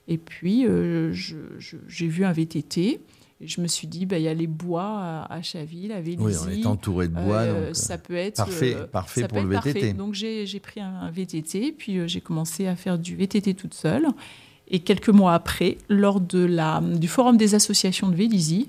Et 0.07 0.17
puis, 0.17 0.65
j'ai 1.11 2.07
vu 2.07 2.25
un 2.25 2.31
VTT. 2.31 3.01
Et 3.41 3.47
je 3.47 3.61
me 3.61 3.67
suis 3.67 3.87
dit, 3.87 4.05
bah, 4.05 4.17
il 4.17 4.23
y 4.23 4.27
a 4.27 4.33
les 4.33 4.47
bois 4.47 5.27
à, 5.29 5.41
Chaville, 5.41 5.91
à 5.91 5.99
Vélizy. 6.01 6.23
Oui, 6.23 6.35
on 6.45 6.49
est 6.49 6.65
entouré 6.65 7.07
de 7.07 7.13
bois. 7.13 7.73
ça 7.73 7.97
peut 7.97 8.15
être 8.15 8.37
parfait, 8.37 8.77
parfait 8.91 9.27
pour 9.27 9.41
le 9.41 9.59
VTT. 9.59 9.93
Donc 9.93 10.13
j'ai 10.13 10.59
pris 10.61 10.79
un, 10.79 11.11
VTT, 11.11 11.73
puis 11.77 12.07
j'ai 12.07 12.21
commencé 12.21 12.67
à 12.67 12.75
faire 12.75 12.97
du 12.97 13.15
VTT 13.15 13.53
toute 13.53 13.73
seule. 13.73 14.07
Et 14.73 14.79
quelques 14.79 15.09
mois 15.09 15.35
après, 15.35 15.77
lors 15.87 16.19
de 16.19 16.43
la, 16.43 16.81
du 16.81 17.07
Forum 17.07 17.37
des 17.37 17.53
associations 17.53 18.09
de 18.09 18.15
Vélizy, 18.15 18.67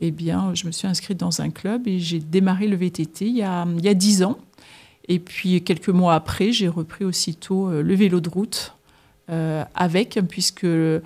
eh 0.00 0.10
bien, 0.10 0.52
je 0.54 0.66
me 0.66 0.72
suis 0.72 0.88
inscrite 0.88 1.18
dans 1.18 1.40
un 1.40 1.50
club 1.50 1.86
et 1.86 2.00
j'ai 2.00 2.18
démarré 2.18 2.66
le 2.66 2.76
VTT 2.76 3.26
il 3.26 3.36
y 3.36 3.42
a, 3.42 3.64
10 3.64 4.24
ans. 4.24 4.38
Et 5.08 5.20
puis 5.20 5.62
quelques 5.62 5.88
mois 5.88 6.16
après, 6.16 6.50
j'ai 6.50 6.66
repris 6.66 7.04
aussitôt 7.04 7.68
euh, 7.68 7.80
le 7.80 7.94
vélo 7.94 8.18
de 8.20 8.28
route 8.28 8.74
euh, 9.30 9.64
avec, 9.76 10.18
puisque 10.28 10.64
le 10.64 11.02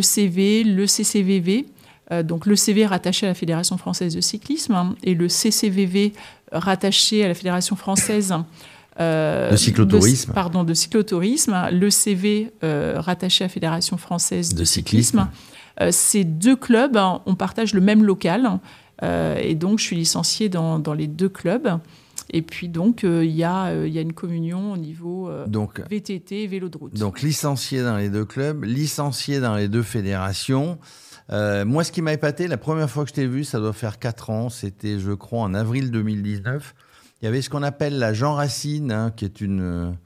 CV, 0.00 0.62
le 0.62 0.86
CCVV, 0.86 1.66
euh, 2.12 2.22
donc 2.22 2.46
le 2.46 2.54
CV 2.54 2.86
rattaché 2.86 3.26
à 3.26 3.30
la 3.30 3.34
Fédération 3.34 3.76
française 3.76 4.14
de 4.14 4.20
cyclisme 4.20 4.72
hein, 4.72 4.94
et 5.02 5.14
le 5.14 5.28
CCVV 5.28 6.12
rattaché 6.52 7.24
à 7.24 7.28
la 7.28 7.34
Fédération 7.34 7.74
française 7.74 8.32
de 8.98 9.56
cyclotourisme. 9.56 10.32
pardon, 10.32 10.64
de 10.64 10.74
cyclotourisme, 10.74 11.68
le 11.72 11.90
CV 11.90 12.52
euh, 12.64 12.94
rattaché 12.98 13.44
à 13.44 13.48
Fédération 13.48 13.96
française 13.96 14.54
de, 14.54 14.64
cyclisme. 14.64 15.28
Euh, 15.80 15.90
ces 15.92 16.24
deux 16.24 16.56
clubs, 16.56 16.96
hein, 16.96 17.22
on 17.26 17.34
partage 17.34 17.72
le 17.74 17.80
même 17.80 18.04
local. 18.04 18.58
et 19.02 19.54
donc, 19.54 19.78
je 19.78 19.84
suis 19.84 19.96
licenciée 19.96 20.48
dans, 20.48 20.78
dans 20.78 20.94
les 20.94 21.06
deux 21.06 21.28
clubs. 21.28 21.78
Et 22.32 22.42
puis, 22.42 22.68
donc, 22.68 23.02
il 23.02 23.30
y, 23.30 23.42
a, 23.42 23.74
y 23.86 23.98
a 23.98 24.00
une 24.02 24.12
communion 24.12 24.72
au 24.72 24.76
niveau 24.76 25.30
donc, 25.46 25.80
VTT 25.90 26.42
et 26.42 26.46
vélo 26.46 26.68
de 26.68 26.78
route. 26.78 26.94
Donc, 26.94 27.22
licencié 27.22 27.82
dans 27.82 27.96
les 27.96 28.10
deux 28.10 28.24
clubs, 28.24 28.62
licencié 28.62 29.40
dans 29.40 29.56
les 29.56 29.68
deux 29.68 29.82
fédérations. 29.82 30.78
moi, 31.30 31.84
ce 31.84 31.92
qui 31.92 32.02
m'a 32.02 32.12
épaté, 32.12 32.46
la 32.46 32.58
première 32.58 32.90
fois 32.90 33.04
que 33.04 33.10
je 33.10 33.14
t'ai 33.14 33.26
vu, 33.26 33.44
ça 33.44 33.58
doit 33.58 33.72
faire 33.72 33.98
4 33.98 34.30
ans, 34.30 34.48
c'était, 34.50 34.98
je 34.98 35.12
crois, 35.12 35.40
en 35.40 35.54
avril 35.54 35.90
2019. 35.90 36.74
Il 37.20 37.26
y 37.26 37.28
avait 37.28 37.42
ce 37.42 37.50
qu'on 37.50 37.62
appelle 37.62 37.98
la 37.98 38.12
Jean 38.12 38.34
Racine, 38.34 38.92
hein, 38.92 39.12
qui 39.14 39.24
est 39.24 39.40
une 39.40 39.96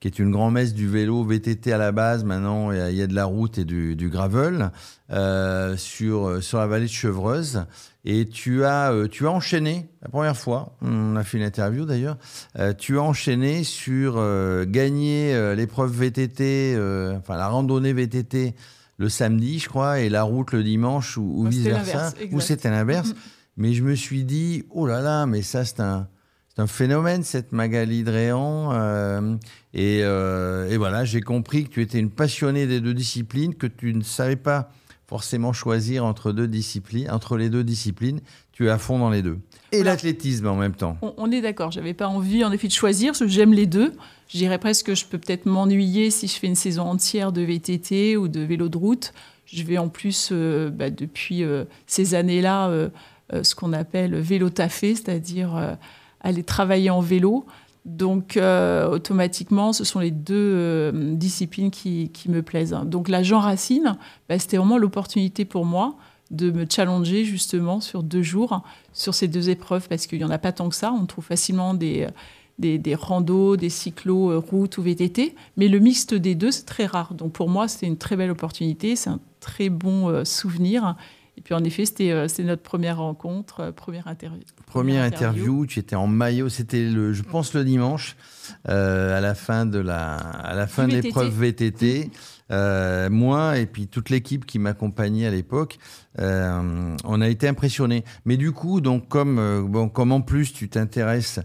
qui 0.00 0.06
est 0.06 0.18
une 0.18 0.30
grand-messe 0.30 0.74
du 0.74 0.88
vélo 0.88 1.24
VTT 1.24 1.72
à 1.72 1.78
la 1.78 1.90
base. 1.92 2.22
Maintenant, 2.22 2.70
il 2.70 2.94
y 2.94 3.02
a, 3.02 3.06
de 3.06 3.14
la 3.14 3.24
route 3.24 3.58
et 3.58 3.64
du, 3.64 4.08
gravel 4.08 4.70
euh, 5.10 5.76
sur, 5.76 6.42
sur 6.42 6.58
la 6.58 6.66
vallée 6.66 6.86
de 6.86 6.90
Chevreuse. 6.90 7.64
Et 8.04 8.28
tu 8.28 8.64
as, 8.64 8.92
euh, 8.92 9.08
tu 9.08 9.26
as 9.26 9.30
enchaîné, 9.30 9.90
la 10.02 10.08
première 10.08 10.36
fois, 10.36 10.76
on 10.82 11.16
a 11.16 11.24
fait 11.24 11.38
une 11.38 11.44
interview 11.44 11.84
d'ailleurs, 11.84 12.16
euh, 12.58 12.72
tu 12.74 12.96
as 12.98 13.02
enchaîné 13.02 13.64
sur 13.64 14.24
gagner 14.66 15.54
l'épreuve 15.56 15.92
VTT, 15.92 16.76
enfin 17.16 17.36
la 17.36 17.48
randonnée 17.48 17.92
VTT 17.92 18.54
le 18.98 19.08
samedi, 19.08 19.60
je 19.60 19.68
crois, 19.68 20.00
et 20.00 20.08
la 20.08 20.24
route 20.24 20.52
le 20.52 20.64
dimanche 20.64 21.16
ou, 21.18 21.46
vice-versa. 21.46 22.12
Ou 22.32 22.40
c'était 22.40 22.68
l'inverse. 22.70 23.10
Mm-hmm. 23.10 23.56
Mais 23.56 23.72
je 23.72 23.84
me 23.84 23.94
suis 23.94 24.24
dit, 24.24 24.64
oh 24.70 24.86
là 24.86 25.00
là, 25.00 25.26
mais 25.26 25.42
ça 25.42 25.64
c'est 25.64 25.80
un 25.80 26.08
un 26.58 26.66
phénomène, 26.66 27.22
cette 27.22 27.52
Magali 27.52 28.02
Dréan. 28.02 28.70
Euh, 28.72 29.36
euh, 29.76 30.70
et, 30.70 30.76
voilà, 30.76 31.04
j'ai 31.04 31.20
compris 31.20 31.64
que 31.64 31.70
tu 31.70 31.82
étais 31.82 31.98
une 31.98 32.10
passionnée 32.10 32.66
des 32.66 32.80
deux 32.80 32.94
disciplines, 32.94 33.54
que 33.54 33.66
tu 33.66 33.94
ne 33.94 34.02
savais 34.02 34.36
pas 34.36 34.70
forcément 35.06 35.52
choisir 35.52 36.04
entre, 36.04 36.32
deux 36.32 36.48
disciplines, 36.48 37.10
entre 37.10 37.36
les 37.36 37.48
deux 37.48 37.64
disciplines. 37.64 38.20
tu 38.52 38.66
es 38.66 38.70
à 38.70 38.78
fond 38.78 38.98
dans 38.98 39.10
les 39.10 39.22
deux. 39.22 39.38
Et 39.72 39.82
l'athlétisme 39.82 40.46
en 40.48 40.56
même 40.56 40.74
temps. 40.74 40.98
On, 41.00 41.30
est 41.30 41.40
d'accord. 41.40 41.70
J'avais 41.70 41.94
pas 41.94 42.08
envie, 42.08 42.44
en 42.44 42.52
effet, 42.52 42.66
de 42.66 42.72
choisir, 42.72 43.12
parce 43.12 43.20
que 43.20 43.28
j'aime 43.28 43.54
les 43.54 43.66
deux. 43.66 43.94
Je 44.28 44.38
dirais 44.38 44.58
presque 44.58 44.86
que 44.86 44.94
je 44.94 45.06
peux 45.06 45.18
peut-être 45.18 45.46
m'ennuyer 45.46 46.10
si 46.10 46.26
je 46.26 46.34
fais 46.38 46.46
une 46.46 46.54
saison 46.54 46.82
entière 46.82 47.32
de 47.32 47.40
VTT 47.40 48.16
ou 48.16 48.28
de 48.28 48.40
vélo 48.40 48.68
de 48.68 48.76
route. 48.76 49.14
Je 49.46 49.62
vais 49.62 49.78
en 49.78 49.88
plus, 49.88 50.28
euh, 50.32 50.68
bah, 50.68 50.90
depuis 50.90 51.42
ces 51.86 52.14
années-là, 52.14 52.90
ce 53.42 53.54
qu'on 53.54 53.72
appelle 53.72 54.16
vélo 54.16 54.50
taffé, 54.50 54.94
c'est-à-dire 54.94 55.78
aller 56.28 56.42
travailler 56.42 56.90
en 56.90 57.00
vélo. 57.00 57.46
Donc, 57.84 58.38
automatiquement, 58.38 59.72
ce 59.72 59.82
sont 59.84 60.00
les 60.00 60.10
deux 60.10 60.92
disciplines 61.14 61.70
qui, 61.70 62.10
me 62.28 62.42
plaisent. 62.42 62.76
Donc, 62.84 63.08
la 63.08 63.22
Jean 63.22 63.40
Racine, 63.40 63.96
bah, 64.28 64.38
c'était 64.38 64.58
vraiment 64.58 64.76
l'opportunité 64.76 65.46
pour 65.46 65.64
moi 65.64 65.96
de 66.30 66.50
me 66.50 66.66
challenger 66.70 67.24
justement 67.24 67.80
sur 67.80 68.02
deux 68.02 68.22
jours 68.22 68.62
sur 68.92 69.14
ces 69.14 69.28
deux 69.28 69.48
épreuves 69.48 69.88
parce 69.88 70.06
qu'il 70.06 70.18
n'y 70.18 70.24
en 70.24 70.30
a 70.30 70.38
pas 70.38 70.52
tant 70.52 70.68
que 70.68 70.74
ça. 70.74 70.92
On 70.92 71.06
trouve 71.06 71.24
facilement 71.24 71.72
des, 71.72 72.06
des, 72.58 72.78
des 72.78 72.94
randos, 72.94 73.56
des 73.56 73.70
cyclos, 73.70 74.30
euh, 74.30 74.38
routes 74.38 74.78
ou 74.78 74.82
VTT, 74.82 75.34
mais 75.56 75.68
le 75.68 75.78
mixte 75.78 76.14
des 76.14 76.34
deux, 76.34 76.50
c'est 76.50 76.64
très 76.64 76.86
rare. 76.86 77.14
Donc 77.14 77.32
pour 77.32 77.48
moi, 77.48 77.68
c'était 77.68 77.86
une 77.86 77.96
très 77.96 78.16
belle 78.16 78.30
opportunité, 78.30 78.96
c'est 78.96 79.10
un 79.10 79.20
très 79.40 79.68
bon 79.68 80.08
euh, 80.08 80.24
souvenir. 80.24 80.96
Et 81.36 81.40
puis 81.40 81.54
en 81.54 81.62
effet, 81.64 81.84
c'était 81.84 82.10
euh, 82.10 82.26
notre 82.40 82.62
première 82.62 82.98
rencontre, 82.98 83.70
première 83.70 84.08
interview. 84.08 84.42
Première 84.70 85.04
interview, 85.04 85.66
tu 85.66 85.78
étais 85.78 85.96
en 85.96 86.06
maillot, 86.06 86.48
c'était 86.48 86.84
le, 86.88 87.12
je 87.12 87.22
pense 87.22 87.54
le 87.54 87.64
dimanche, 87.64 88.16
à 88.64 89.20
la 89.20 89.34
fin 89.34 89.66
de 89.66 89.78
la, 89.78 90.16
à 90.16 90.54
la 90.54 90.66
fin 90.66 90.86
de 90.86 90.92
l'épreuve 90.92 91.32
VTT. 91.32 92.10
Euh, 92.50 93.10
moi 93.10 93.58
et 93.58 93.66
puis 93.66 93.88
toute 93.88 94.08
l'équipe 94.08 94.46
qui 94.46 94.58
m'accompagnait 94.58 95.26
à 95.26 95.30
l'époque, 95.30 95.78
euh, 96.18 96.96
on 97.04 97.20
a 97.20 97.28
été 97.28 97.46
impressionnés. 97.46 98.04
Mais 98.24 98.36
du 98.36 98.52
coup, 98.52 98.80
donc 98.80 99.08
comme 99.08 99.38
euh, 99.38 99.62
bon, 99.62 99.88
comme 99.88 100.12
en 100.12 100.22
plus 100.22 100.52
tu 100.52 100.68
t'intéresses, 100.68 101.40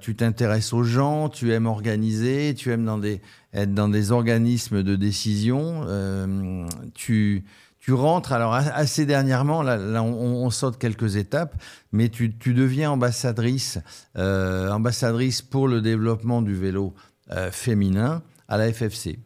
tu 0.00 0.14
t'intéresses 0.14 0.72
aux 0.72 0.82
gens, 0.82 1.28
tu 1.28 1.52
aimes 1.52 1.66
organiser, 1.66 2.54
tu 2.56 2.70
aimes 2.70 2.84
dans 2.84 2.98
des 2.98 3.20
être 3.52 3.74
dans 3.74 3.88
des 3.88 4.12
organismes 4.12 4.82
de 4.82 4.96
décision, 4.96 5.84
tu 6.94 7.44
tu 7.88 7.94
rentres, 7.94 8.32
alors 8.32 8.52
assez 8.52 9.06
dernièrement, 9.06 9.62
là, 9.62 10.02
on, 10.02 10.50
saute 10.50 10.76
quelques 10.76 11.16
étapes, 11.16 11.54
mais 11.90 12.10
tu, 12.10 12.28
deviens 12.28 12.90
ambassadrice, 12.90 13.78
ambassadrice 14.14 15.40
pour 15.40 15.68
le 15.68 15.80
développement 15.80 16.42
du 16.42 16.54
vélo 16.54 16.92
féminin 17.50 18.22
à 18.46 18.58
la 18.58 18.70
FFC. 18.70 19.18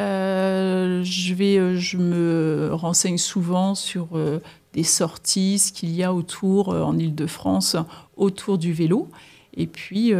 Euh, 0.00 1.02
je, 1.04 1.34
vais, 1.34 1.58
euh, 1.58 1.76
je 1.76 1.98
me 1.98 2.70
renseigne 2.72 3.18
souvent 3.18 3.74
sur 3.74 4.08
euh, 4.14 4.40
des 4.72 4.82
sorties, 4.82 5.58
ce 5.58 5.72
qu'il 5.72 5.90
y 5.90 6.02
a 6.02 6.14
autour, 6.14 6.68
en 6.68 6.98
Ile-de-France, 6.98 7.76
autour 8.16 8.56
du 8.56 8.72
vélo. 8.72 9.08
Et 9.56 9.66
puis, 9.66 10.12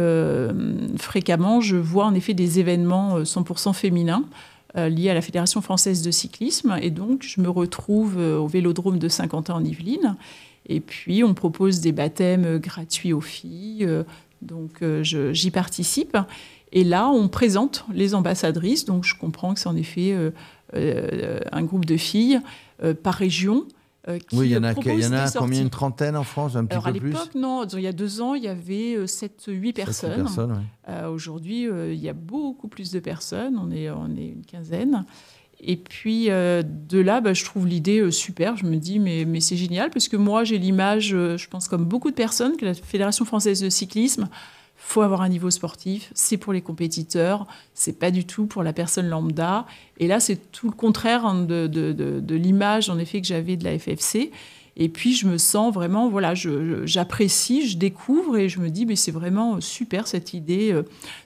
fréquemment, 0.97 1.61
je 1.61 1.77
vois 1.77 2.05
en 2.05 2.13
effet 2.13 2.33
des 2.33 2.59
événements 2.59 3.21
100% 3.21 3.73
féminins 3.73 4.25
liés 4.75 5.09
à 5.09 5.13
la 5.13 5.21
Fédération 5.21 5.61
française 5.61 6.01
de 6.01 6.11
cyclisme. 6.11 6.77
Et 6.81 6.91
donc, 6.91 7.23
je 7.23 7.41
me 7.41 7.49
retrouve 7.49 8.17
au 8.17 8.47
vélodrome 8.47 8.99
de 8.99 9.09
Saint-Quentin 9.09 9.55
en 9.55 9.63
Yvelines. 9.63 10.15
Et 10.67 10.79
puis, 10.79 11.23
on 11.23 11.33
propose 11.33 11.81
des 11.81 11.91
baptêmes 11.91 12.57
gratuits 12.57 13.13
aux 13.13 13.21
filles. 13.21 13.87
donc, 14.41 14.83
j'y 15.03 15.51
participe. 15.51 16.17
Et 16.71 16.83
là, 16.83 17.09
on 17.09 17.27
présente 17.27 17.85
les 17.93 18.15
ambassadrices. 18.15 18.85
Donc, 18.85 19.03
je 19.03 19.15
comprends 19.15 19.53
que 19.53 19.59
c'est 19.59 19.67
en 19.67 19.75
effet 19.75 20.13
euh, 20.13 20.31
euh, 20.75 21.39
un 21.51 21.63
groupe 21.63 21.85
de 21.85 21.97
filles 21.97 22.39
euh, 22.83 22.93
par 22.93 23.15
région. 23.15 23.65
Qui 24.05 24.35
oui, 24.35 24.47
il 24.47 24.51
y 24.51 24.57
en 24.57 24.63
a, 24.63 24.73
y 24.73 25.05
en 25.05 25.13
a 25.13 25.31
combien? 25.31 25.61
Une 25.61 25.69
trentaine 25.69 26.15
en 26.15 26.23
France, 26.23 26.55
un 26.55 26.65
petit 26.65 26.77
peu 26.77 26.99
plus 26.99 27.09
À 27.09 27.19
l'époque, 27.19 27.35
non. 27.35 27.65
Il 27.67 27.81
y 27.81 27.87
a 27.87 27.93
deux 27.93 28.21
ans, 28.21 28.33
il 28.33 28.43
y 28.43 28.47
avait 28.47 28.97
7-8 29.05 29.73
personnes. 29.73 30.15
personnes 30.23 30.63
Aujourd'hui, 31.11 31.67
il 31.67 31.99
y 31.99 32.09
a 32.09 32.13
beaucoup 32.13 32.67
plus 32.67 32.91
de 32.91 32.99
personnes. 32.99 33.59
On 33.61 33.71
est, 33.71 33.89
on 33.89 34.15
est 34.15 34.27
une 34.27 34.45
quinzaine. 34.45 35.05
Et 35.59 35.77
puis 35.77 36.25
de 36.29 36.99
là, 36.99 37.21
bah, 37.21 37.33
je 37.33 37.45
trouve 37.45 37.67
l'idée 37.67 38.09
super. 38.09 38.57
Je 38.57 38.65
me 38.65 38.77
dis, 38.77 38.97
mais, 38.97 39.25
mais 39.25 39.39
c'est 39.39 39.57
génial, 39.57 39.91
parce 39.91 40.07
que 40.07 40.17
moi, 40.17 40.43
j'ai 40.43 40.57
l'image, 40.57 41.09
je 41.09 41.47
pense 41.47 41.67
comme 41.67 41.85
beaucoup 41.85 42.09
de 42.09 42.15
personnes, 42.15 42.57
que 42.57 42.65
la 42.65 42.73
Fédération 42.73 43.23
française 43.23 43.61
de 43.61 43.69
cyclisme 43.69 44.29
faut 44.83 45.01
avoir 45.01 45.21
un 45.21 45.29
niveau 45.29 45.49
sportif, 45.49 46.11
c'est 46.13 46.37
pour 46.37 46.53
les 46.53 46.61
compétiteurs, 46.61 47.47
c'est 47.73 47.97
pas 47.97 48.11
du 48.11 48.25
tout 48.25 48.45
pour 48.45 48.63
la 48.63 48.73
personne 48.73 49.07
lambda. 49.07 49.65
Et 49.99 50.07
là, 50.07 50.19
c'est 50.19 50.51
tout 50.51 50.67
le 50.67 50.75
contraire 50.75 51.25
hein, 51.25 51.43
de, 51.43 51.67
de, 51.67 51.93
de, 51.93 52.35
l'image, 52.35 52.89
en 52.89 52.97
effet, 52.97 53.21
que 53.21 53.27
j'avais 53.27 53.55
de 53.55 53.63
la 53.63 53.77
FFC. 53.77 54.31
Et 54.75 54.89
puis, 54.89 55.13
je 55.13 55.27
me 55.27 55.37
sens 55.37 55.73
vraiment, 55.73 56.09
voilà, 56.09 56.33
j'apprécie, 56.35 57.69
je, 57.69 57.77
découvre 57.77 58.37
et 58.37 58.49
je 58.49 58.59
me 58.59 58.69
dis, 58.69 58.85
mais 58.85 58.95
c'est 58.95 59.11
vraiment 59.11 59.61
super 59.61 60.07
cette 60.07 60.33
idée 60.33 60.73
euh, 60.73 60.83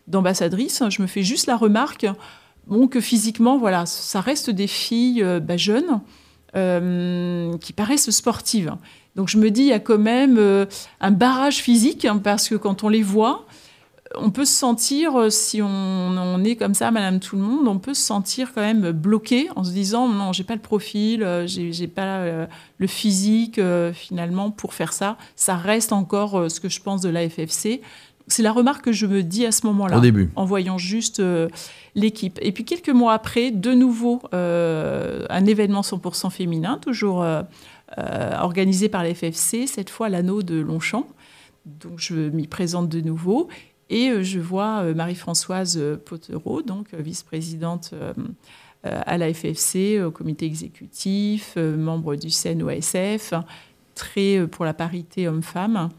d'ambassadrice. 0.07 0.83
Je 0.89 1.01
me 1.01 1.07
fais 1.07 1.23
juste 1.23 1.47
la 1.47 1.55
remarque, 1.55 2.05
bon, 2.67 2.87
que 2.87 2.99
physiquement, 2.99 3.57
voilà, 3.57 3.85
ça 3.85 4.21
reste 4.21 4.49
des 4.49 4.67
filles 4.67 5.23
euh, 5.23 5.39
bah, 5.39 5.57
jeunes 5.57 6.01
qui 6.55 7.73
paraissent 7.73 8.09
sportives. 8.09 8.75
Donc 9.15 9.29
je 9.29 9.37
me 9.37 9.49
dis, 9.49 9.61
il 9.61 9.67
y 9.67 9.73
a 9.73 9.79
quand 9.79 9.97
même 9.97 10.37
euh, 10.37 10.65
un 10.99 11.11
barrage 11.11 11.57
physique, 11.57 12.05
hein, 12.05 12.19
parce 12.21 12.49
que 12.49 12.55
quand 12.55 12.83
on 12.83 12.89
les 12.89 13.01
voit, 13.01 13.45
on 14.17 14.29
peut 14.29 14.45
se 14.45 14.53
sentir, 14.53 15.19
euh, 15.19 15.29
si 15.29 15.61
on, 15.61 16.43
est 16.43 16.55
comme 16.55 16.73
ça, 16.73 16.91
Madame 16.91 17.19
Tout 17.19 17.37
le 17.37 17.41
Monde, 17.41 17.67
on 17.67 17.79
peut 17.79 17.93
se 17.93 18.01
sentir 18.01 18.53
quand 18.53 18.61
même 18.61 18.91
bloqué 18.91 19.49
en 19.55 19.63
se 19.63 19.71
disant, 19.71 20.09
non, 20.09 20.33
j'ai 20.33 20.43
pas 20.43 20.55
le 20.55 20.61
profil, 20.61 21.23
euh, 21.23 21.47
j'ai 21.47 21.87
pas 21.87 22.47
le 22.77 22.87
physique 22.87 23.59
finalement 23.93 24.51
pour 24.51 24.73
faire 24.73 24.91
ça. 24.93 25.17
Ça 25.35 25.55
reste 25.55 25.93
encore 25.93 26.51
ce 26.51 26.59
que 26.59 26.69
je 26.69 26.81
pense 26.81 27.01
de 27.01 27.09
la 27.09 27.27
FFC. 27.27 27.81
C'est 28.27 28.43
la 28.43 28.51
remarque 28.51 28.85
que 28.85 28.91
je 28.91 29.05
me 29.05 29.21
dis 29.21 29.45
à 29.45 29.51
ce 29.51 29.67
moment-là, 29.67 30.01
en 30.35 30.45
voyant 30.45 30.77
juste 30.77 31.21
l'équipe. 31.93 32.39
Et 32.41 32.51
puis 32.51 32.65
quelques 32.65 32.89
mois 32.89 33.13
après, 33.13 33.51
de 33.51 33.71
nouveau, 33.71 34.21
un 34.31 35.45
événement 35.45 35.81
100% 35.81 36.31
féminin, 36.31 36.79
toujours 36.81 37.23
euh, 37.99 38.33
organisé 38.39 38.89
par 38.89 39.03
la 39.03 39.13
FFC, 39.13 39.67
cette 39.67 39.91
fois 39.91 40.09
l'anneau 40.09 40.41
de 40.41 40.55
Longchamp. 40.55 41.07
Donc 41.65 41.99
je 41.99 42.15
m'y 42.15 42.47
présente 42.47 42.89
de 42.89 42.99
nouveau 42.99 43.47
et 43.89 44.09
euh, 44.09 44.23
je 44.23 44.39
vois 44.39 44.81
euh, 44.81 44.95
Marie-Françoise 44.95 45.79
Potereau, 46.03 46.63
donc 46.63 46.93
vice-présidente 46.93 47.93
à 48.83 49.17
la 49.17 49.33
FFC, 49.33 49.99
au 50.03 50.11
comité 50.11 50.45
exécutif, 50.45 51.57
membre 51.57 52.15
du 52.15 52.29
CNOSF, 52.29 53.33
très 53.95 54.45
pour 54.47 54.63
la 54.63 54.75
parité 54.75 55.27
homme-femme. 55.27 55.89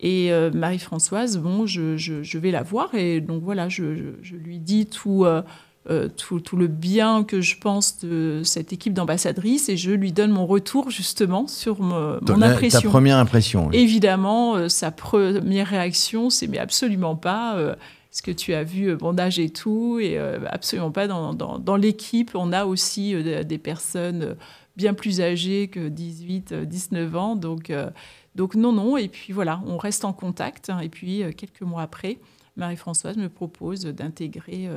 Et 0.00 0.30
Marie-Françoise, 0.52 1.38
bon, 1.38 1.66
je, 1.66 2.38
vais 2.38 2.50
la 2.50 2.62
voir 2.62 2.94
et 2.94 3.20
donc 3.20 3.42
voilà, 3.42 3.68
je, 3.68 3.82
lui 4.32 4.58
dis 4.58 4.86
tout, 4.86 5.24
euh, 5.88 6.08
tout, 6.08 6.56
le 6.56 6.66
bien 6.66 7.22
que 7.22 7.40
je 7.40 7.58
pense 7.58 8.00
de 8.00 8.40
cette 8.42 8.72
équipe 8.72 8.92
d'ambassadrices 8.92 9.68
et 9.68 9.76
je 9.76 9.92
lui 9.92 10.10
donne 10.10 10.32
mon 10.32 10.44
retour 10.44 10.90
justement 10.90 11.46
sur 11.46 11.80
mon, 11.80 12.18
impression. 12.42 12.80
Ta 12.80 12.88
première 12.88 13.18
impression. 13.18 13.70
Évidemment, 13.70 14.56
euh, 14.56 14.68
sa 14.68 14.90
première 14.90 15.68
réaction, 15.68 16.28
c'est 16.28 16.48
mais 16.48 16.58
absolument 16.58 17.14
pas 17.14 17.56
euh, 17.56 17.76
ce 18.10 18.20
que 18.20 18.32
tu 18.32 18.52
as 18.52 18.64
vu, 18.64 18.96
bandage 18.96 19.38
et 19.38 19.50
tout, 19.50 20.00
et 20.00 20.18
absolument 20.48 20.90
pas 20.90 21.06
dans, 21.06 21.34
dans, 21.34 21.76
l'équipe. 21.76 22.32
On 22.34 22.52
a 22.52 22.64
aussi 22.64 23.14
des 23.22 23.58
personnes 23.58 24.36
bien 24.76 24.94
plus 24.94 25.20
âgées 25.20 25.68
que 25.68 25.88
18, 25.88 26.54
19 26.54 27.16
ans, 27.16 27.36
donc, 27.36 27.70
donc 28.36 28.54
non, 28.54 28.72
non. 28.72 28.96
Et 28.96 29.08
puis 29.08 29.32
voilà, 29.32 29.62
on 29.66 29.78
reste 29.78 30.04
en 30.04 30.12
contact. 30.12 30.70
Hein. 30.70 30.80
et 30.80 30.88
puis 30.88 31.22
quelques 31.36 31.62
mois 31.62 31.82
après, 31.82 32.20
Marie-Françoise 32.56 33.16
me 33.16 33.28
propose 33.28 33.84
d'intégrer 33.84 34.68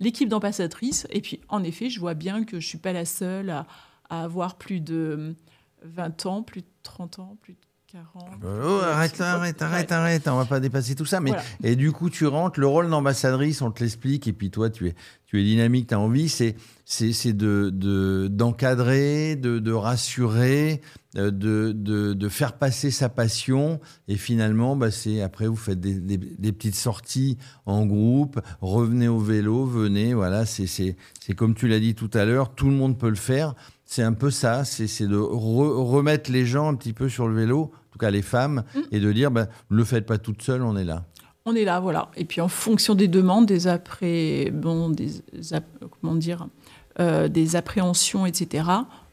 l'équipe 0.00 0.28
d'ambassadrices. 0.28 1.06
Et 1.10 1.20
puis, 1.20 1.40
en 1.48 1.62
effet, 1.62 1.90
je 1.90 2.00
vois 2.00 2.14
bien 2.14 2.44
que 2.44 2.52
je 2.52 2.66
ne 2.66 2.68
suis 2.68 2.78
pas 2.78 2.92
la 2.92 3.04
seule 3.04 3.50
à, 3.50 3.66
avoir 4.08 4.56
plus 4.56 4.80
de 4.80 5.36
20 5.82 6.26
ans, 6.26 6.42
plus 6.42 6.62
de 6.62 6.66
30 6.82 7.18
ans, 7.20 7.36
plus 7.42 7.52
de 7.52 7.58
40. 7.92 8.24
Oh, 8.44 8.80
arrête, 8.84 9.20
arrête, 9.20 9.60
arrête, 9.62 9.90
arrête, 9.90 10.28
on 10.28 10.36
va 10.36 10.44
pas 10.44 10.60
dépasser 10.60 10.94
tout 10.94 11.06
ça. 11.06 11.18
Mais, 11.18 11.32
Et 11.64 11.74
du 11.74 11.90
coup, 11.90 12.08
tu 12.08 12.24
rentres, 12.24 12.60
le 12.60 12.68
rôle 12.68 12.88
d'ambassadrice, 12.88 13.62
on 13.62 13.72
te 13.72 13.82
l'explique, 13.82 14.28
et 14.28 14.32
puis 14.32 14.50
toi, 14.50 14.70
tu 14.70 14.86
es, 14.86 14.94
tu 15.26 15.40
es 15.40 15.44
dynamique, 15.44 15.88
tu 15.88 15.94
as 15.94 15.98
envie, 15.98 16.28
c'est, 16.28 16.54
c'est, 16.84 17.32
de, 17.32 18.28
d'encadrer, 18.30 19.34
de, 19.34 19.58
de, 19.58 19.72
rassurer, 19.72 20.82
euh, 21.16 21.32
de, 21.32 21.72
de, 21.72 22.12
de, 22.12 22.28
faire 22.28 22.52
passer 22.52 22.92
sa 22.92 23.08
passion. 23.08 23.80
Et 24.06 24.16
finalement, 24.16 24.76
bah, 24.76 24.92
c'est, 24.92 25.20
après, 25.20 25.48
vous 25.48 25.56
faites 25.56 25.80
des, 25.80 25.98
des, 25.98 26.52
petites 26.52 26.76
sorties 26.76 27.38
en 27.66 27.86
groupe, 27.86 28.40
revenez 28.60 29.08
au 29.08 29.18
vélo, 29.18 29.64
venez, 29.64 30.14
voilà, 30.14 30.46
c'est, 30.46 30.68
c'est, 30.68 30.96
c'est 31.18 31.34
comme 31.34 31.56
tu 31.56 31.66
l'as 31.66 31.80
dit 31.80 31.96
tout 31.96 32.10
à 32.14 32.24
l'heure, 32.24 32.54
tout 32.54 32.68
le 32.68 32.76
monde 32.76 32.96
peut 32.96 33.08
le 33.08 33.16
faire. 33.16 33.56
C'est 33.84 34.04
un 34.04 34.12
peu 34.12 34.30
ça, 34.30 34.64
c'est, 34.64 34.86
c'est 34.86 35.08
de 35.08 35.16
remettre 35.16 36.30
les 36.30 36.46
gens 36.46 36.68
un 36.68 36.76
petit 36.76 36.92
peu 36.92 37.08
sur 37.08 37.26
le 37.26 37.34
vélo, 37.34 37.72
cas 38.00 38.10
les 38.10 38.22
femmes, 38.22 38.64
mm. 38.74 38.80
et 38.92 39.00
de 39.00 39.12
dire, 39.12 39.30
bah, 39.30 39.46
ne 39.70 39.76
le 39.76 39.84
faites 39.84 40.06
pas 40.06 40.18
toute 40.18 40.42
seule, 40.42 40.62
on 40.62 40.76
est 40.76 40.84
là. 40.84 41.04
On 41.46 41.54
est 41.54 41.64
là, 41.64 41.80
voilà. 41.80 42.10
Et 42.16 42.24
puis 42.24 42.40
en 42.40 42.48
fonction 42.48 42.94
des 42.94 43.08
demandes, 43.08 43.46
des 43.46 43.66
après, 43.66 44.50
bon, 44.52 44.90
des, 44.90 45.10
comment 46.00 46.14
dire, 46.14 46.46
euh, 46.98 47.28
des 47.28 47.56
appréhensions, 47.56 48.26
etc. 48.26 48.64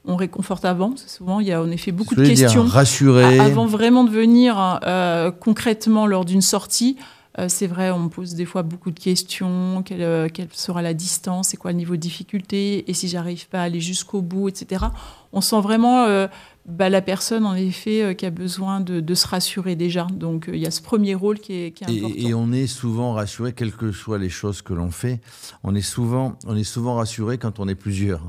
on 0.03 0.17
réconforte 0.17 0.65
avant. 0.65 0.93
Souvent, 0.97 1.39
il 1.39 1.47
y 1.47 1.53
a 1.53 1.61
en 1.61 1.71
effet 1.71 1.91
beaucoup 1.91 2.15
de 2.15 2.25
questions. 2.25 2.65
rassurer. 2.65 3.39
Avant 3.39 3.65
vraiment 3.65 4.03
de 4.03 4.09
venir 4.09 4.79
euh, 4.85 5.31
concrètement 5.31 6.05
lors 6.05 6.25
d'une 6.25 6.41
sortie, 6.41 6.97
euh, 7.39 7.45
c'est 7.47 7.67
vrai, 7.67 7.91
on 7.91 7.99
me 7.99 8.09
pose 8.09 8.33
des 8.33 8.45
fois 8.45 8.63
beaucoup 8.63 8.91
de 8.91 8.99
questions. 8.99 9.83
Quelle, 9.85 10.29
quelle 10.31 10.49
sera 10.51 10.81
la 10.81 10.93
distance? 10.93 11.49
C'est 11.49 11.57
quoi 11.57 11.71
le 11.71 11.77
niveau 11.77 11.95
de 11.95 12.01
difficulté? 12.01 12.89
Et 12.89 12.93
si 12.93 13.07
j'arrive 13.07 13.47
pas 13.47 13.59
à 13.59 13.63
aller 13.63 13.79
jusqu'au 13.79 14.21
bout, 14.21 14.49
etc. 14.49 14.85
On 15.31 15.39
sent 15.39 15.61
vraiment 15.61 16.27
bah, 16.67 16.89
la 16.89 17.01
personne, 17.01 17.45
en 17.45 17.55
effet, 17.55 18.03
euh, 18.03 18.13
qui 18.13 18.25
a 18.25 18.29
besoin 18.29 18.81
de, 18.81 19.15
se 19.15 19.25
rassurer 19.25 19.77
déjà. 19.77 20.05
Donc, 20.11 20.49
euh, 20.49 20.55
il 20.55 20.61
y 20.61 20.67
a 20.67 20.71
ce 20.71 20.81
premier 20.81 21.15
rôle 21.15 21.39
qui 21.39 21.53
est, 21.53 21.81
important. 21.81 22.13
Et, 22.17 22.33
on 22.33 22.51
est 22.51 22.67
souvent 22.67 23.13
rassuré, 23.13 23.53
quelles 23.53 23.71
que 23.71 23.93
soient 23.93 24.17
les 24.17 24.29
choses 24.29 24.61
que 24.61 24.73
l'on 24.73 24.91
fait, 24.91 25.21
on 25.63 25.73
est 25.75 25.81
souvent, 25.81 26.37
on 26.45 26.57
est 26.57 26.65
souvent 26.65 26.95
rassuré 26.95 27.37
quand 27.37 27.61
on 27.61 27.69
est 27.69 27.75
plusieurs. 27.75 28.21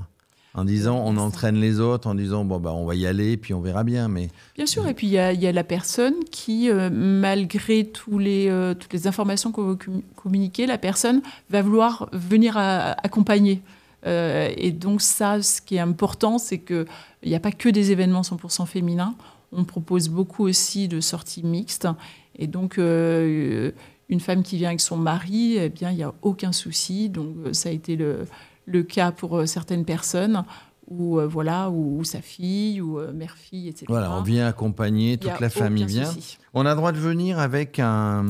En 0.54 0.64
disant, 0.64 1.02
on 1.04 1.16
entraîne 1.18 1.56
les 1.56 1.80
autres, 1.80 2.08
en 2.08 2.14
disant, 2.14 2.44
bon, 2.44 2.60
bah, 2.60 2.72
on 2.72 2.86
va 2.86 2.94
y 2.94 3.06
aller, 3.06 3.36
puis 3.36 3.54
on 3.54 3.60
verra 3.60 3.82
bien. 3.82 4.06
Mais... 4.06 4.28
Bien 4.54 4.66
sûr, 4.66 4.86
et 4.86 4.94
puis 4.94 5.08
il 5.08 5.12
y, 5.12 5.18
a, 5.18 5.52
la 5.52 5.64
personne 5.64 6.14
qui, 6.30 6.70
euh, 6.70 6.90
malgré 6.92 7.84
tous 7.84 8.18
les, 8.18 8.52
toutes 8.78 8.92
les 8.92 9.08
informations 9.08 9.50
qu'on 9.50 9.64
veut 9.64 9.78
communiquer, 10.14 10.66
la 10.66 10.78
personne 10.78 11.22
va 11.50 11.60
vouloir 11.60 12.08
venir 12.12 12.56
accompagner. 12.56 13.62
et 14.06 14.72
donc 14.72 15.02
ça, 15.02 15.42
ce 15.42 15.60
qui 15.60 15.76
est 15.76 15.80
important, 15.80 16.38
c'est 16.38 16.58
que 16.58 16.86
il 17.22 17.30
n'y 17.30 17.34
a 17.34 17.40
pas 17.40 17.52
que 17.52 17.68
des 17.68 17.90
événements 17.90 18.22
100% 18.22 18.66
féminins. 18.66 19.14
On 19.52 19.64
propose 19.64 20.08
beaucoup 20.08 20.44
aussi 20.44 20.88
de 20.88 21.00
sorties 21.00 21.42
mixtes. 21.42 21.88
Et 22.36 22.46
donc, 22.46 22.78
euh, 22.78 23.72
une 24.08 24.20
femme 24.20 24.42
qui 24.42 24.56
vient 24.56 24.68
avec 24.68 24.80
son 24.80 24.96
mari, 24.96 25.56
eh 25.56 25.68
bien, 25.68 25.90
il 25.90 25.96
n'y 25.96 26.02
a 26.02 26.14
aucun 26.22 26.52
souci. 26.52 27.08
Donc, 27.08 27.34
euh, 27.38 27.52
ça 27.52 27.70
a 27.70 27.72
été 27.72 27.96
le, 27.96 28.26
le 28.66 28.82
cas 28.82 29.10
pour 29.10 29.36
euh, 29.36 29.46
certaines 29.46 29.84
personnes 29.84 30.44
ou 30.90 31.20
voilà, 31.20 31.68
ou, 31.68 32.02
sa 32.02 32.22
fille, 32.22 32.80
ou 32.80 32.98
mère-fille, 33.12 33.68
etc. 33.68 33.84
Voilà, 33.88 34.10
on 34.10 34.22
vient 34.22 34.46
accompagner, 34.46 35.18
toute 35.18 35.38
la 35.38 35.50
famille 35.50 35.84
vient. 35.84 36.10
On 36.54 36.64
a 36.64 36.70
le 36.70 36.76
droit 36.76 36.92
de 36.92 36.98
venir 36.98 37.38
avec 37.38 37.78
un, 37.78 38.24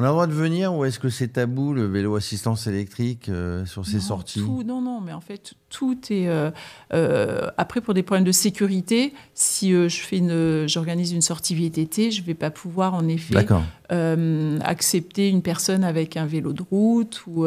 on 0.00 0.02
a 0.02 0.06
le 0.06 0.12
droit 0.12 0.26
de 0.26 0.32
venir 0.32 0.74
ou 0.74 0.86
est-ce 0.86 0.98
que 0.98 1.10
c'est 1.10 1.28
tabou 1.28 1.74
le 1.74 1.84
vélo 1.84 2.16
assistance 2.16 2.66
électrique 2.66 3.28
euh, 3.28 3.66
sur 3.66 3.84
ces 3.84 4.00
sorties? 4.00 4.40
Non, 4.40 4.80
non, 4.80 5.00
mais 5.02 5.12
en 5.12 5.20
fait 5.20 5.52
tout 5.68 5.98
est 6.08 6.26
euh, 6.26 6.50
euh, 6.94 7.50
après 7.58 7.82
pour 7.82 7.92
des 7.92 8.02
problèmes 8.02 8.24
de 8.24 8.32
sécurité. 8.32 9.12
Si 9.34 9.72
je 9.72 10.00
fais 10.00 10.16
une, 10.16 10.66
j'organise 10.66 11.12
une 11.12 11.20
sortie 11.20 11.54
VTT, 11.54 12.12
je 12.12 12.22
vais 12.22 12.34
pas 12.34 12.50
pouvoir 12.50 12.94
en 12.94 13.08
effet 13.08 13.46
accepter 13.90 15.28
une 15.28 15.42
personne 15.42 15.84
avec 15.84 16.16
un 16.16 16.24
vélo 16.24 16.54
de 16.54 16.62
route 16.70 17.22
ou 17.26 17.46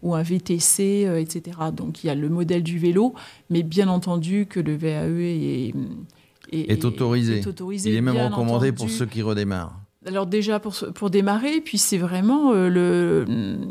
ou 0.00 0.14
un 0.14 0.22
VTC, 0.22 1.08
etc. 1.18 1.56
Donc 1.72 2.04
il 2.04 2.08
y 2.08 2.10
a 2.10 2.14
le 2.14 2.28
modèle 2.28 2.62
du 2.62 2.78
vélo, 2.78 3.14
mais 3.48 3.62
bien 3.62 3.88
entendu 3.88 4.46
que 4.46 4.60
le 4.60 4.76
VAE 4.76 5.72
est, 6.52 6.70
est, 6.70 6.84
autorisé. 6.84 7.42
Il 7.86 7.94
est 7.94 8.00
même 8.00 8.18
recommandé 8.18 8.72
pour 8.72 8.90
ceux 8.90 9.06
qui 9.06 9.22
redémarrent. 9.22 9.87
Alors 10.08 10.24
déjà 10.24 10.58
pour, 10.58 10.74
pour 10.94 11.10
démarrer, 11.10 11.60
puis 11.60 11.76
c'est 11.76 11.98
vraiment 11.98 12.52
euh, 12.52 12.70
le, 12.70 13.26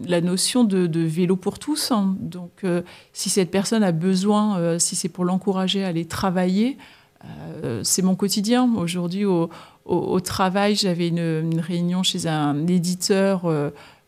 la 0.08 0.22
notion 0.22 0.64
de, 0.64 1.00
vélo 1.00 1.36
pour 1.36 1.58
tous. 1.58 1.92
Hein. 1.92 2.16
Donc 2.20 2.52
euh, 2.64 2.84
si 3.12 3.32
cette 3.32 3.50
personne 3.50 3.82
a 3.82 3.92
besoin, 3.92 4.60
euh, 4.60 4.78
si 4.78 4.96
c'est 4.96 5.10
pour 5.10 5.26
l'encourager 5.26 5.84
à 5.84 5.88
aller 5.88 6.06
travailler, 6.06 6.78
c'est 7.82 8.04
mon 8.04 8.16
quotidien. 8.16 8.72
Aujourd'hui 8.78 9.26
au, 9.26 9.50
au, 9.86 10.20
travail, 10.22 10.76
j'avais 10.76 11.10
une, 11.10 11.18
une, 11.18 11.60
réunion 11.60 12.02
chez 12.02 12.26
un 12.28 12.68
éditeur 12.68 13.52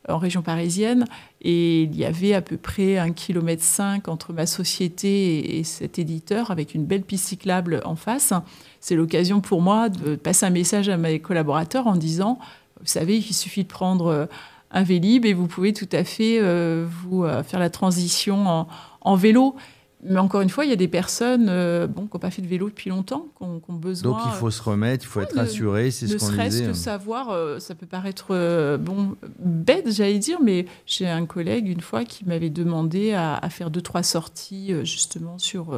en 0.08 0.18
région 0.18 0.42
parisienne 0.42 1.06
et 1.42 1.84
il 1.84 1.96
y 1.96 2.04
avait 2.04 2.34
à 2.34 2.42
peu 2.42 2.58
près 2.58 2.98
un 2.98 3.12
kilomètre 3.12 3.64
cinq 3.64 4.08
entre 4.10 4.34
ma 4.34 4.46
société 4.46 5.58
et, 5.58 5.64
cet 5.64 5.98
éditeur 5.98 6.52
avec 6.52 6.76
une 6.76 6.86
belle 6.86 7.04
piste 7.04 7.28
cyclable 7.28 7.82
en 7.86 7.96
face. 7.96 8.34
C'est 8.82 8.96
l'occasion 8.96 9.40
pour 9.40 9.62
moi 9.62 9.88
de 9.90 10.16
passer 10.16 10.46
un 10.46 10.50
message 10.50 10.90
à 10.90 10.98
mes 10.98 11.20
collaborateurs 11.20 11.88
en 11.88 11.96
disant, 11.96 12.40
vous 12.82 12.88
savez, 12.88 13.18
il 13.18 13.34
suffit 13.34 13.64
de 13.64 13.70
prendre 13.70 14.08
euh, 14.08 14.26
un 14.72 14.84
Vélib 14.84 15.26
et 15.26 15.34
vous 15.34 15.48
pouvez 15.48 15.74
tout 15.74 15.90
à 15.94 16.04
fait 16.04 16.40
euh, 16.42 16.86
vous 16.88 17.24
euh, 17.24 17.42
faire 17.44 17.60
la 17.60 17.70
transition 17.70 18.48
en, 18.48 18.68
en 19.02 19.16
vélo. 19.16 19.56
Mais 20.02 20.20
encore 20.20 20.40
une 20.40 20.50
fois, 20.50 20.64
il 20.64 20.70
y 20.70 20.74
a 20.74 20.78
des 20.78 20.88
personnes 20.88 21.48
euh, 21.50 21.86
bon, 21.86 22.04
qui 22.04 22.14
n'ont 22.14 22.20
pas 22.20 22.32
fait 22.32 22.42
de 22.42 22.48
vélo 22.48 22.70
depuis 22.70 22.90
longtemps, 22.90 23.28
qui 23.38 23.44
ont, 23.44 23.62
besoin. 23.74 24.12
Donc 24.12 24.22
il 24.26 24.32
faut 24.32 24.50
se 24.50 24.62
remettre, 24.62 25.04
il 25.04 25.08
faut 25.08 25.20
être 25.20 25.36
rassuré, 25.36 25.92
c'est 25.92 26.08
ce 26.08 26.16
qu'on 26.16 26.30
disait. 26.30 26.44
Ne 26.44 26.50
serait-ce 26.50 26.68
que 26.70 26.74
savoir, 26.74 27.30
euh, 27.32 27.60
ça 27.60 27.76
peut 27.76 27.86
paraître 27.86 28.28
euh, 28.32 28.78
bon, 28.78 29.18
bête, 29.40 29.92
j'allais 29.92 30.20
dire, 30.20 30.40
mais 30.42 30.66
j'ai 30.86 31.08
un 31.08 31.26
collègue 31.26 31.68
une 31.68 31.82
fois 31.82 32.06
qui 32.06 32.26
m'avait 32.26 32.50
demandé 32.50 33.14
à, 33.14 33.42
faire 33.50 33.70
deux, 33.70 33.82
trois 33.82 34.04
sorties 34.04 34.74
justement 34.86 35.38
sur, 35.38 35.78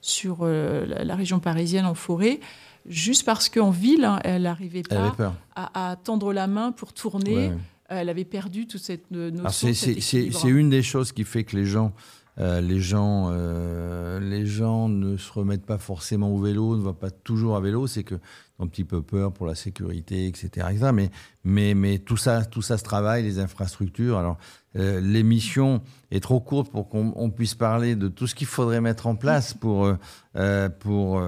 sur 0.00 0.44
la, 0.44 1.16
région 1.16 1.40
parisienne 1.40 1.86
en 1.86 1.94
forêt, 1.94 2.38
juste 2.86 3.24
parce 3.24 3.48
qu'en 3.48 3.70
ville, 3.70 4.04
hein, 4.04 4.20
elle 4.22 4.42
n'arrivait 4.42 4.82
pas 4.82 5.12
à, 5.56 5.96
tendre 5.96 6.32
la 6.32 6.46
main 6.46 6.70
pour 6.70 6.92
tourner. 6.92 7.50
Elle 7.88 8.08
avait 8.08 8.24
perdu 8.24 8.66
toute 8.68 8.82
cette 8.82 9.10
notion. 9.10 9.72
C'est 9.72 10.44
une 10.44 10.70
des 10.70 10.82
choses 10.82 11.10
qui 11.10 11.24
fait 11.24 11.42
que 11.42 11.56
les 11.56 11.66
gens 11.66 11.92
euh, 12.38 12.60
les, 12.60 12.80
gens, 12.80 13.30
euh, 13.30 14.20
les 14.20 14.44
gens 14.44 14.88
ne 14.90 15.16
se 15.16 15.32
remettent 15.32 15.64
pas 15.64 15.78
forcément 15.78 16.30
au 16.30 16.38
vélo, 16.38 16.76
ne 16.76 16.82
vont 16.82 16.92
pas 16.92 17.10
toujours 17.10 17.56
à 17.56 17.60
vélo, 17.60 17.86
c'est 17.86 18.04
qu'ils 18.04 18.18
ont 18.58 18.64
un 18.64 18.66
petit 18.66 18.84
peu 18.84 19.00
peur 19.00 19.32
pour 19.32 19.46
la 19.46 19.54
sécurité, 19.54 20.26
etc. 20.26 20.66
Mais, 20.92 21.10
mais, 21.44 21.74
mais 21.74 21.98
tout, 21.98 22.18
ça, 22.18 22.44
tout 22.44 22.60
ça 22.60 22.76
se 22.76 22.84
travaille, 22.84 23.22
les 23.22 23.38
infrastructures. 23.38 24.18
Alors, 24.18 24.36
euh, 24.76 25.00
l'émission 25.00 25.80
est 26.10 26.20
trop 26.20 26.38
courte 26.38 26.70
pour 26.70 26.90
qu'on 26.90 27.30
puisse 27.30 27.54
parler 27.54 27.96
de 27.96 28.08
tout 28.08 28.26
ce 28.26 28.34
qu'il 28.34 28.46
faudrait 28.46 28.82
mettre 28.82 29.06
en 29.06 29.16
place 29.16 29.54
pour, 29.54 29.90
pour, 30.80 31.22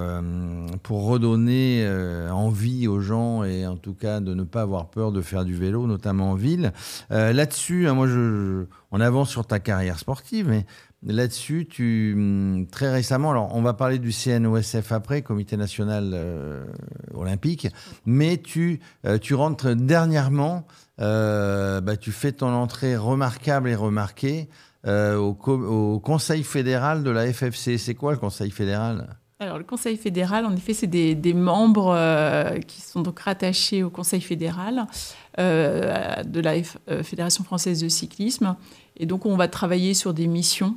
pour 0.83 1.05
redonner 1.05 1.89
envie 2.31 2.87
aux 2.87 3.01
gens 3.01 3.43
et 3.43 3.65
en 3.65 3.75
tout 3.75 3.95
cas 3.95 4.19
de 4.19 4.35
ne 4.35 4.43
pas 4.43 4.61
avoir 4.61 4.89
peur 4.91 5.11
de 5.11 5.21
faire 5.21 5.43
du 5.43 5.55
vélo, 5.55 5.87
notamment 5.87 6.31
en 6.31 6.35
ville. 6.35 6.71
Là-dessus, 7.09 7.87
hein, 7.87 7.95
moi, 7.95 8.07
je, 8.07 8.65
on 8.91 9.01
avance 9.01 9.29
sur 9.29 9.45
ta 9.45 9.59
carrière 9.59 9.99
sportive, 9.99 10.47
mais 10.47 10.65
Là-dessus, 11.05 11.65
tu 11.69 12.13
hum, 12.13 12.67
très 12.69 12.91
récemment, 12.91 13.31
alors 13.31 13.55
on 13.55 13.61
va 13.61 13.73
parler 13.73 13.99
du 13.99 14.11
CNOSF 14.11 14.91
après, 14.91 15.21
Comité 15.21 15.55
national 15.55 16.11
euh, 16.13 16.65
olympique, 17.13 17.67
mais 18.05 18.37
tu, 18.37 18.81
euh, 19.05 19.17
tu 19.17 19.33
rentres 19.33 19.73
dernièrement, 19.75 20.67
euh, 20.99 21.79
bah, 21.79 21.95
tu 21.95 22.11
fais 22.11 22.33
ton 22.33 22.49
entrée 22.49 22.97
remarquable 22.97 23.69
et 23.69 23.75
remarquée 23.75 24.49
au, 24.85 26.01
Conseil 26.03 26.43
fédéral 26.43 27.03
de 27.03 27.11
la 27.11 27.31
FFC. 27.31 27.77
C'est 27.77 27.95
quoi 27.95 28.11
le 28.11 28.17
Conseil 28.17 28.51
fédéral? 28.51 29.17
Alors, 29.39 29.57
le 29.57 29.63
Conseil 29.63 29.95
fédéral, 29.95 30.45
en 30.45 30.55
effet, 30.55 30.73
c'est 30.73 30.87
des, 30.87 31.33
membres 31.33 31.95
qui 32.65 32.81
sont 32.81 33.01
donc 33.01 33.19
rattachés 33.19 33.83
au 33.83 33.89
Conseil 33.89 34.21
fédéral 34.21 34.87
de 35.37 36.39
la 36.39 36.63
Fédération 37.03 37.43
française 37.43 37.81
de 37.81 37.89
cyclisme. 37.89 38.55
Et 38.95 39.05
donc, 39.05 39.25
on 39.25 39.35
va 39.35 39.49
travailler 39.49 39.93
sur 39.93 40.13
des 40.13 40.27
missions 40.27 40.75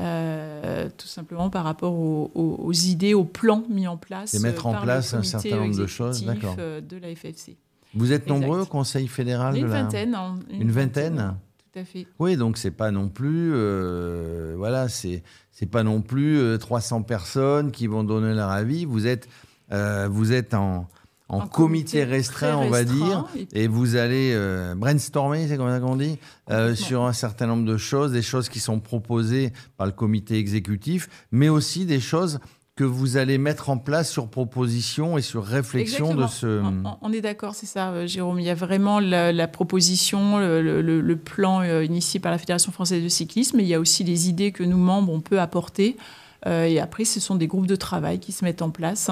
euh, 0.00 0.88
tout 0.96 1.06
simplement 1.06 1.50
par 1.50 1.64
rapport 1.64 1.94
aux, 1.94 2.72
idées, 2.72 3.14
aux 3.14 3.24
plans 3.24 3.64
mis 3.68 3.88
en 3.88 3.96
place. 3.96 4.34
Et 4.34 4.38
mettre 4.38 4.66
en 4.66 4.80
place 4.80 5.14
un 5.14 5.22
certain 5.22 5.56
nombre 5.56 5.76
de 5.76 5.86
choses, 5.86 6.24
d'accord. 6.24 6.56
Euh, 6.58 6.80
de 6.80 6.96
la 6.96 7.14
FFC. 7.14 7.56
Vous 7.94 8.12
êtes 8.12 8.26
nombreux 8.26 8.62
au 8.62 8.66
Conseil 8.66 9.08
fédéral 9.08 9.56
une 9.56 9.62
de 9.62 9.66
la... 9.66 9.82
vingtaine. 9.82 10.14
Hein, 10.14 10.38
une, 10.50 10.70
vingtaine. 10.70 11.34
Tout 11.72 11.78
à 11.80 11.84
fait. 11.84 12.06
Oui, 12.18 12.36
donc 12.36 12.58
c'est 12.58 12.70
pas 12.70 12.90
non 12.90 13.08
plus, 13.08 13.52
euh, 13.54 14.54
voilà, 14.56 14.88
c'est 14.88 15.22
c'est 15.50 15.66
pas 15.66 15.82
non 15.82 16.02
plus 16.02 16.56
300 16.58 17.02
personnes 17.02 17.72
qui 17.72 17.86
vont 17.86 18.04
donner 18.04 18.34
leur 18.34 18.50
avis. 18.50 18.84
Vous 18.84 19.06
êtes 19.06 19.28
vous 19.70 20.32
êtes 20.32 20.54
en 20.54 20.88
en, 21.28 21.46
comité, 21.46 22.04
restreint, 22.04 22.56
on 22.56 22.70
va 22.70 22.84
dire, 22.84 23.26
et, 23.52 23.68
vous 23.68 23.96
allez 23.96 24.32
euh, 24.34 24.74
brainstormer, 24.74 25.46
c'est 25.46 25.58
comme 25.58 25.68
ça 25.68 25.78
qu'on 25.78 25.96
dit, 25.96 26.18
euh, 26.50 26.74
sur 26.74 27.02
un 27.02 27.12
certain 27.12 27.46
nombre 27.46 27.66
de 27.66 27.76
choses, 27.76 28.12
des 28.12 28.22
choses 28.22 28.48
qui 28.48 28.60
sont 28.60 28.80
proposées 28.80 29.52
par 29.76 29.86
le 29.86 29.92
comité 29.92 30.38
exécutif, 30.38 31.08
mais 31.30 31.50
aussi 31.50 31.84
des 31.84 32.00
choses 32.00 32.40
que 32.76 32.84
vous 32.84 33.16
allez 33.16 33.38
mettre 33.38 33.70
en 33.70 33.76
place 33.76 34.10
sur 34.10 34.28
proposition 34.28 35.18
et 35.18 35.22
sur 35.22 35.44
réflexion 35.44 36.14
de 36.14 36.28
ce... 36.28 36.62
On, 37.02 37.12
est 37.12 37.20
d'accord, 37.20 37.54
c'est 37.54 37.66
ça, 37.66 37.90
euh, 37.90 38.06
Jérôme. 38.06 38.38
Il 38.38 38.46
y 38.46 38.50
a 38.50 38.54
vraiment 38.54 39.00
la, 39.00 39.48
proposition, 39.48 40.38
le, 40.38 41.14
plan 41.16 41.62
initié 41.82 42.20
par 42.20 42.32
la 42.32 42.38
Fédération 42.38 42.72
française 42.72 43.02
de 43.02 43.08
cyclisme, 43.08 43.58
mais 43.58 43.64
il 43.64 43.68
y 43.68 43.74
a 43.74 43.80
aussi 43.80 44.02
les 44.02 44.30
idées 44.30 44.52
que 44.52 44.62
nous, 44.62 44.78
membres, 44.78 45.12
on 45.12 45.20
peut 45.20 45.40
apporter. 45.40 45.98
et 46.46 46.80
après, 46.80 47.04
ce 47.04 47.20
sont 47.20 47.34
des 47.34 47.48
groupes 47.48 47.66
de 47.66 47.76
travail 47.76 48.18
qui 48.20 48.32
se 48.32 48.44
mettent 48.44 48.62
en 48.62 48.70
place. 48.70 49.10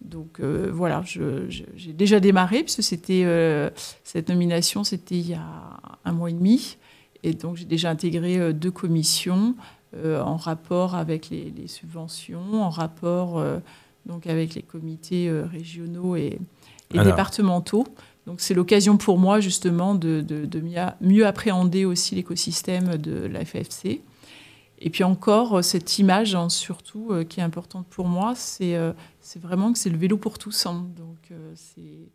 Donc 0.00 0.40
euh, 0.40 0.70
voilà, 0.72 1.02
j'ai 1.04 1.92
déjà 1.92 2.20
démarré, 2.20 2.62
puisque 2.62 2.82
c'était, 2.82 3.24
euh, 3.24 3.70
cette 4.04 4.28
nomination, 4.28 4.84
c'était 4.84 5.16
il 5.16 5.28
y 5.28 5.34
a 5.34 5.44
un 6.04 6.12
mois 6.12 6.30
et 6.30 6.34
demi. 6.34 6.78
Et 7.24 7.34
donc 7.34 7.56
j'ai 7.56 7.64
déjà 7.64 7.90
intégré 7.90 8.38
euh, 8.38 8.52
deux 8.52 8.70
commissions 8.70 9.54
en 10.04 10.36
rapport 10.36 10.94
avec 10.96 11.30
les, 11.30 11.66
subventions, 11.66 12.62
en 12.62 12.68
rapport 12.68 13.42
donc 14.04 14.26
avec 14.26 14.54
les 14.54 14.60
comités 14.60 15.30
régionaux 15.30 16.14
et, 16.14 16.38
départementaux. 16.92 17.86
Donc 18.26 18.42
c'est 18.42 18.52
l'occasion 18.52 18.98
pour 18.98 19.16
moi 19.16 19.40
justement 19.40 19.94
de, 19.94 20.20
de 20.20 20.62
mieux 21.00 21.26
appréhender 21.26 21.86
aussi 21.86 22.14
l'écosystème 22.14 22.98
de 22.98 23.24
la 23.24 23.46
FFC. 23.46 24.02
Et 24.80 24.90
puis 24.90 25.04
encore, 25.04 25.64
cette 25.64 25.98
image, 25.98 26.34
hein, 26.34 26.48
surtout, 26.48 27.12
qui 27.28 27.40
est 27.40 27.42
importante 27.42 27.86
pour 27.88 28.06
moi, 28.06 28.34
c'est 28.36 28.76
vraiment 29.36 29.72
que 29.72 29.78
c'est 29.78 29.90
le 29.90 29.98
vélo 29.98 30.16
pour 30.16 30.38
tous. 30.38 30.66
Hein. 30.66 30.86
Donc, 30.96 31.32
c'est 31.54 32.10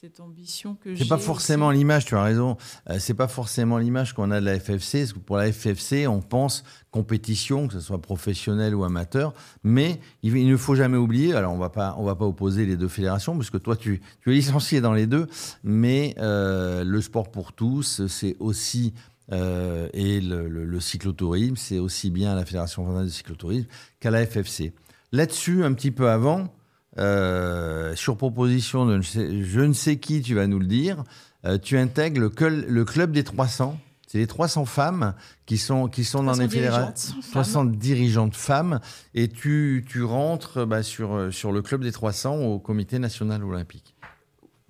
cette 0.00 0.20
ambition 0.20 0.76
que 0.76 0.94
j'ai. 0.94 1.02
C'est 1.02 1.08
pas 1.08 1.18
forcément 1.18 1.72
l'image, 1.72 2.04
tu 2.04 2.14
as 2.14 2.22
raison. 2.22 2.56
Euh, 2.88 2.98
c'est 3.00 3.14
pas 3.14 3.26
forcément 3.26 3.78
l'image 3.78 4.12
qu'on 4.12 4.30
a 4.30 4.38
de 4.38 4.44
la 4.44 4.60
FFC. 4.60 5.00
Parce 5.00 5.12
que 5.12 5.18
pour 5.18 5.36
la 5.36 5.50
FFC, 5.50 6.06
on 6.06 6.20
pense 6.20 6.62
compétition, 6.92 7.66
que 7.66 7.74
ce 7.74 7.80
soit 7.80 8.00
professionnel 8.00 8.76
ou 8.76 8.84
amateur. 8.84 9.34
Mais 9.64 9.98
il, 10.22 10.46
ne 10.46 10.56
faut 10.56 10.76
jamais 10.76 10.96
oublier. 10.96 11.34
Alors, 11.34 11.52
on 11.52 11.58
va 11.58 11.70
pas, 11.70 11.96
on 11.98 12.04
va 12.04 12.14
pas 12.14 12.26
opposer 12.26 12.64
les 12.64 12.76
deux 12.76 12.86
fédérations, 12.86 13.34
parce 13.34 13.50
que 13.50 13.56
toi, 13.56 13.74
tu, 13.74 14.00
tu 14.22 14.30
es 14.30 14.34
licencié 14.34 14.80
dans 14.80 14.92
les 14.92 15.08
deux. 15.08 15.26
Mais 15.64 16.14
euh, 16.18 16.84
le 16.84 17.00
sport 17.00 17.32
pour 17.32 17.52
tous, 17.52 18.06
c'est 18.06 18.36
aussi 18.38 18.94
euh, 19.32 19.88
et 19.92 20.20
le, 20.20 20.48
le 20.48 20.80
cyclotourisme, 20.80 21.56
c'est 21.56 21.78
aussi 21.78 22.10
bien 22.10 22.32
à 22.32 22.34
la 22.34 22.44
Fédération 22.44 22.84
française 22.84 23.06
de 23.06 23.12
cyclotourisme 23.12 23.66
qu'à 24.00 24.10
la 24.10 24.24
FFC. 24.24 24.72
Là-dessus, 25.12 25.64
un 25.64 25.72
petit 25.72 25.90
peu 25.90 26.08
avant, 26.08 26.54
euh, 26.98 27.94
sur 27.94 28.16
proposition 28.16 28.86
de 28.86 29.00
je 29.00 29.60
ne 29.60 29.72
sais 29.72 29.96
qui, 29.96 30.22
tu 30.22 30.34
vas 30.34 30.46
nous 30.46 30.58
le 30.58 30.66
dire, 30.66 31.04
euh, 31.44 31.58
tu 31.58 31.78
intègres 31.78 32.20
le, 32.20 32.84
club 32.84 33.12
des 33.12 33.24
300. 33.24 33.78
C'est 34.06 34.18
les 34.18 34.26
300 34.26 34.64
femmes 34.64 35.14
qui 35.44 35.58
sont, 35.58 35.88
qui 35.88 36.02
sont 36.02 36.22
dans 36.22 36.32
les 36.32 36.48
fédérations. 36.48 37.14
300 37.30 37.66
dirigeantes 37.66 38.34
femmes. 38.34 38.80
Et 39.14 39.28
tu, 39.28 39.84
tu 39.86 40.02
rentres 40.02 40.66
bah, 40.66 40.82
sur, 40.82 41.28
sur 41.30 41.52
le 41.52 41.60
club 41.60 41.82
des 41.82 41.92
300 41.92 42.36
au 42.36 42.58
comité 42.58 42.98
national 42.98 43.44
olympique. 43.44 43.94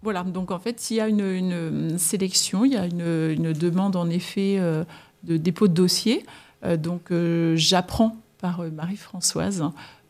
Voilà, 0.02 0.22
donc 0.22 0.50
en 0.50 0.58
fait, 0.58 0.90
il 0.90 0.96
y 0.96 1.00
a 1.00 1.08
une, 1.08 1.98
sélection, 1.98 2.64
il 2.64 2.72
y 2.72 2.76
a 2.76 2.86
une, 2.86 3.52
demande 3.52 3.96
en 3.96 4.08
effet 4.08 4.56
euh, 4.58 4.84
de 5.24 5.36
dépôt 5.36 5.68
de 5.68 5.74
dossier. 5.74 6.24
donc 6.78 7.12
j'apprends 7.54 8.16
par 8.38 8.62
Marie-Françoise 8.62 9.64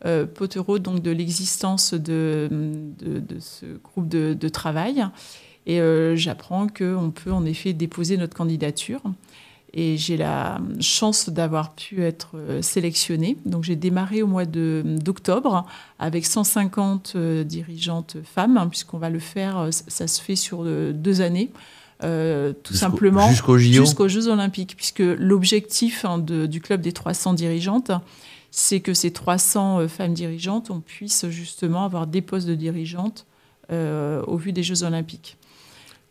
euh, 0.05 0.25
Potereau 0.25 0.79
donc 0.79 1.01
de 1.01 1.11
l'existence 1.11 1.93
de, 1.93 2.49
ce 3.39 3.65
groupe 3.83 4.07
de, 4.07 4.49
travail. 4.49 5.05
Et 5.65 5.81
euh, 5.81 6.15
j'apprends 6.15 6.67
qu'on 6.67 7.11
peut 7.11 7.31
en 7.31 7.45
effet 7.45 7.73
déposer 7.73 8.17
notre 8.17 8.35
candidature. 8.35 9.01
Et 9.73 9.97
j'ai 9.97 10.17
la 10.17 10.59
chance 10.79 11.29
d'avoir 11.29 11.75
pu 11.75 12.03
être 12.03 12.31
euh, 12.35 12.61
sélectionnée. 12.61 13.37
Donc 13.45 13.63
j'ai 13.63 13.75
démarré 13.75 14.21
au 14.23 14.27
mois 14.27 14.45
d'octobre 14.45 15.65
avec 15.99 16.25
150 16.25 17.15
dirigeantes 17.45 18.17
femmes, 18.23 18.57
hein, 18.57 18.67
puisqu'on 18.67 18.97
va 18.97 19.09
le 19.09 19.19
faire, 19.19 19.67
ça 19.71 20.07
se 20.07 20.21
fait 20.21 20.35
sur 20.35 20.63
deux 20.63 21.21
années. 21.21 21.51
tout 22.01 22.73
simplement 22.73 23.29
jusqu'aux 23.83 24.07
Jeux 24.07 24.27
Olympiques, 24.27 24.75
puisque 24.75 24.99
l'objectif 24.99 26.05
hein, 26.05 26.17
du 26.19 26.61
club 26.61 26.81
des 26.81 26.93
300 26.93 27.33
dirigeantes, 27.33 27.91
c'est 28.51 28.79
que 28.79 28.93
ces 28.93 29.11
300 29.11 29.79
euh, 29.79 29.87
femmes 29.87 30.13
dirigeantes, 30.13 30.71
on 30.71 30.79
puisse 30.81 31.27
justement 31.29 31.85
avoir 31.85 32.07
des 32.07 32.21
postes 32.21 32.47
de 32.47 32.55
dirigeantes 32.55 33.25
euh, 33.71 34.23
au 34.23 34.37
vu 34.37 34.51
des 34.51 34.63
Jeux 34.63 34.83
Olympiques. 34.83 35.37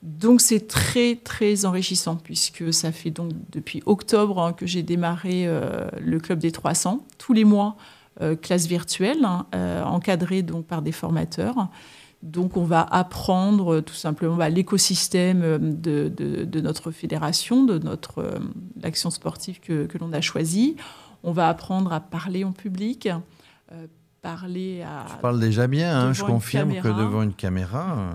Donc 0.03 0.41
c'est 0.41 0.69
très 0.69 1.17
très 1.17 1.65
enrichissant 1.65 2.17
puisque 2.17 2.73
ça 2.73 2.93
fait 2.93 3.11
donc 3.11 3.33
depuis 3.51 3.83
octobre 3.85 4.41
hein, 4.41 4.53
que 4.53 4.65
j'ai 4.65 4.83
démarré 4.83 5.45
euh, 5.47 5.89
le 6.01 6.21
club 6.21 6.39
des 6.39 6.53
300 6.53 7.05
tous 7.19 7.33
les 7.33 7.45
mois 7.45 7.77
classe 8.43 8.67
virtuelle 8.67 9.25
hein, 9.25 9.47
encadrée 9.87 10.43
donc 10.43 10.67
par 10.67 10.83
des 10.83 10.91
formateurs. 10.91 11.69
Donc 12.23 12.57
on 12.57 12.65
va 12.65 12.83
apprendre 12.83 13.79
tout 13.79 13.95
simplement 13.95 14.35
bah, 14.35 14.49
l'écosystème 14.49 15.81
de, 15.81 16.61
notre 16.61 16.91
fédération, 16.91 17.63
de 17.63 17.79
notre 17.79 18.41
l'action 18.83 19.11
sportive 19.11 19.61
que, 19.61 19.87
que 19.87 19.99
l'on 19.99 20.13
a 20.13 20.21
choisie. 20.21 20.75
On 21.23 21.33
va 21.33 21.49
apprendre 21.49 21.93
à 21.93 22.01
parler 22.01 22.45
en 22.45 22.53
public, 22.53 23.09
euh, 23.73 23.87
parler 24.23 24.83
à. 24.83 25.07
Tu 25.11 25.17
parles 25.21 25.41
déjà 25.41 25.67
bien, 25.67 25.97
hein, 25.97 26.13
je 26.13 26.23
confirme 26.23 26.75
que 26.75 26.89
devant 26.89 27.23
une 27.23 27.35
caméra. 27.35 28.13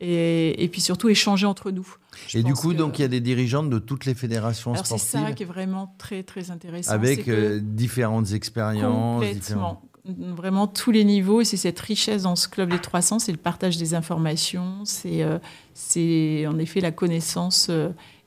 Et, 0.00 0.68
puis 0.70 0.80
surtout 0.80 1.08
échanger 1.08 1.46
entre 1.46 1.70
nous. 1.70 1.96
et 2.34 2.42
du 2.42 2.54
coup, 2.54 2.72
donc 2.72 2.98
il 2.98 3.02
y 3.02 3.04
a 3.04 3.08
des 3.08 3.20
dirigeantes 3.20 3.68
de 3.68 3.78
toutes 3.78 4.04
les 4.04 4.14
fédérations 4.14 4.72
Alors 4.72 4.86
sportives. 4.86 5.08
C'est 5.08 5.18
ça 5.18 5.32
qui 5.32 5.42
est 5.42 5.46
vraiment 5.46 5.94
très 5.98 6.22
très 6.22 6.50
intéressant. 6.50 6.92
Avec 6.92 7.28
euh, 7.28 7.58
différentes 7.60 8.32
expériences. 8.32 9.24
Complètement. 9.24 9.82
Vraiment 10.04 10.68
tous 10.68 10.92
les 10.92 11.04
niveaux. 11.04 11.40
Et 11.40 11.44
c'est 11.44 11.56
cette 11.56 11.80
richesse 11.80 12.22
dans 12.22 12.36
ce 12.36 12.48
club 12.48 12.70
des 12.70 12.78
300, 12.78 13.18
c'est 13.18 13.32
le 13.32 13.38
partage 13.38 13.76
des 13.76 13.94
informations, 13.94 14.84
c'est 14.84 15.22
euh, 15.22 15.38
c'est 15.74 16.46
en 16.46 16.58
effet 16.58 16.80
la 16.80 16.92
connaissance 16.92 17.70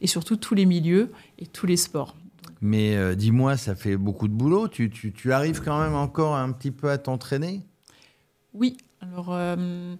et 0.01 0.07
surtout 0.07 0.35
tous 0.35 0.55
les 0.55 0.65
milieux 0.65 1.11
et 1.39 1.47
tous 1.47 1.65
les 1.65 1.77
sports. 1.77 2.15
Mais 2.61 2.95
euh, 2.95 3.15
dis-moi, 3.15 3.57
ça 3.57 3.75
fait 3.75 3.97
beaucoup 3.97 4.27
de 4.27 4.33
boulot. 4.33 4.67
Tu, 4.67 5.33
arrives 5.33 5.61
quand 5.61 5.81
même 5.81 5.95
encore 5.95 6.35
un 6.35 6.51
petit 6.51 6.69
peu 6.69 6.91
à 6.91 6.99
t'entraîner? 6.99 7.61
Oui. 8.53 8.77
Alors, 9.01 9.29
euh, 9.31 9.95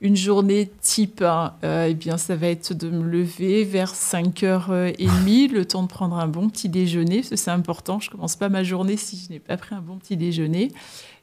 une 0.00 0.16
journée 0.16 0.70
type, 0.80 1.22
hein, 1.22 1.54
euh, 1.64 1.88
eh 1.90 1.94
bien, 1.94 2.18
ça 2.18 2.36
va 2.36 2.48
être 2.48 2.72
de 2.72 2.88
me 2.88 3.02
lever 3.02 3.64
vers 3.64 3.94
5h30, 3.94 5.50
le 5.50 5.64
temps 5.64 5.82
de 5.82 5.88
prendre 5.88 6.16
un 6.16 6.28
bon 6.28 6.48
petit 6.48 6.68
déjeuner, 6.68 7.16
parce 7.16 7.30
que 7.30 7.36
c'est 7.36 7.50
important. 7.50 7.98
Je 7.98 8.10
commence 8.10 8.36
pas 8.36 8.48
ma 8.48 8.62
journée 8.62 8.96
si 8.96 9.20
je 9.24 9.32
n'ai 9.32 9.40
pas 9.40 9.56
pris 9.56 9.74
un 9.74 9.80
bon 9.80 9.96
petit 9.96 10.16
déjeuner. 10.16 10.70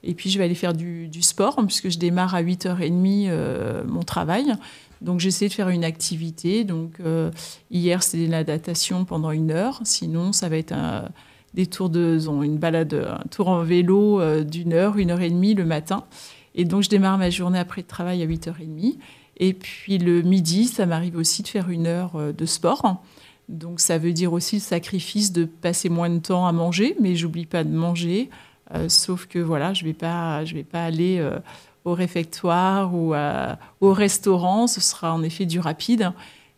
Et 0.03 0.13
puis, 0.13 0.29
je 0.29 0.38
vais 0.38 0.43
aller 0.43 0.55
faire 0.55 0.73
du, 0.73 1.09
sport, 1.21 1.55
puisque 1.65 1.89
je 1.89 1.97
démarre 1.97 2.35
à 2.35 2.43
8h30 2.43 3.85
mon 3.85 4.03
travail. 4.03 4.55
Donc 5.01 5.19
j'essaie 5.19 5.47
de 5.47 5.53
faire 5.53 5.69
une 5.69 5.83
activité. 5.83 6.63
Donc 6.63 6.99
euh, 6.99 7.31
hier 7.71 8.03
c'était 8.03 8.27
la 8.27 8.43
datation 8.43 9.05
pendant 9.05 9.31
une 9.31 9.51
heure. 9.51 9.79
Sinon 9.83 10.33
ça 10.33 10.49
va 10.49 10.57
être 10.57 10.71
un, 10.71 11.09
des 11.53 11.67
tours 11.67 11.89
de 11.89 12.19
une 12.43 12.57
balade, 12.57 12.93
un 12.93 13.27
tour 13.29 13.49
en 13.49 13.63
vélo 13.63 14.19
euh, 14.19 14.43
d'une 14.43 14.73
heure, 14.73 14.97
une 14.97 15.11
heure 15.11 15.21
et 15.21 15.29
demie 15.29 15.53
le 15.53 15.65
matin. 15.65 16.03
Et 16.56 16.65
donc 16.65 16.84
je 16.84 16.89
démarre 16.89 17.18
ma 17.18 17.30
journée 17.30 17.60
après 17.60 17.82
le 17.82 17.88
travail 17.88 18.24
à 18.24 18.26
8h30. 18.26 18.98
Et 19.38 19.54
puis 19.54 19.98
le 19.98 20.22
midi, 20.22 20.65
ça 20.65 20.86
m'arrive 20.86 21.18
aussi 21.18 21.44
de 21.44 21.48
faire 21.48 21.70
une 21.70 21.88
heure 21.88 22.15
euh, 22.15 22.32
de 22.32 22.46
sport. 22.46 23.04
Donc 23.50 23.80
ça 23.80 23.98
veut 23.98 24.13
dire 24.13 24.34
aussi 24.34 24.56
le 24.56 24.62
sacrifice 24.62 25.32
de 25.32 25.46
passer 25.46 25.89
moins 25.89 26.10
de 26.10 26.20
temps 26.20 26.48
à 26.48 26.52
manger, 26.52 26.96
mais 27.00 27.15
j'oublie 27.15 27.46
pas 27.46 27.63
de 27.63 27.70
manger. 27.70 28.30
sauf 28.88 29.28
que 29.28 29.38
voilà, 29.38 29.76
je 29.76 29.84
vais 29.84 29.91
vais 29.91 30.63
pas 30.63 30.84
aller 30.84 31.24
au 31.84 31.94
réfectoire 31.94 32.96
ou 32.96 33.13
au 33.82 33.94
restaurant. 33.94 34.65
Ce 34.65 34.82
sera 34.82 35.13
en 35.13 35.22
effet 35.22 35.46
du 35.46 35.60
rapide 35.60 36.12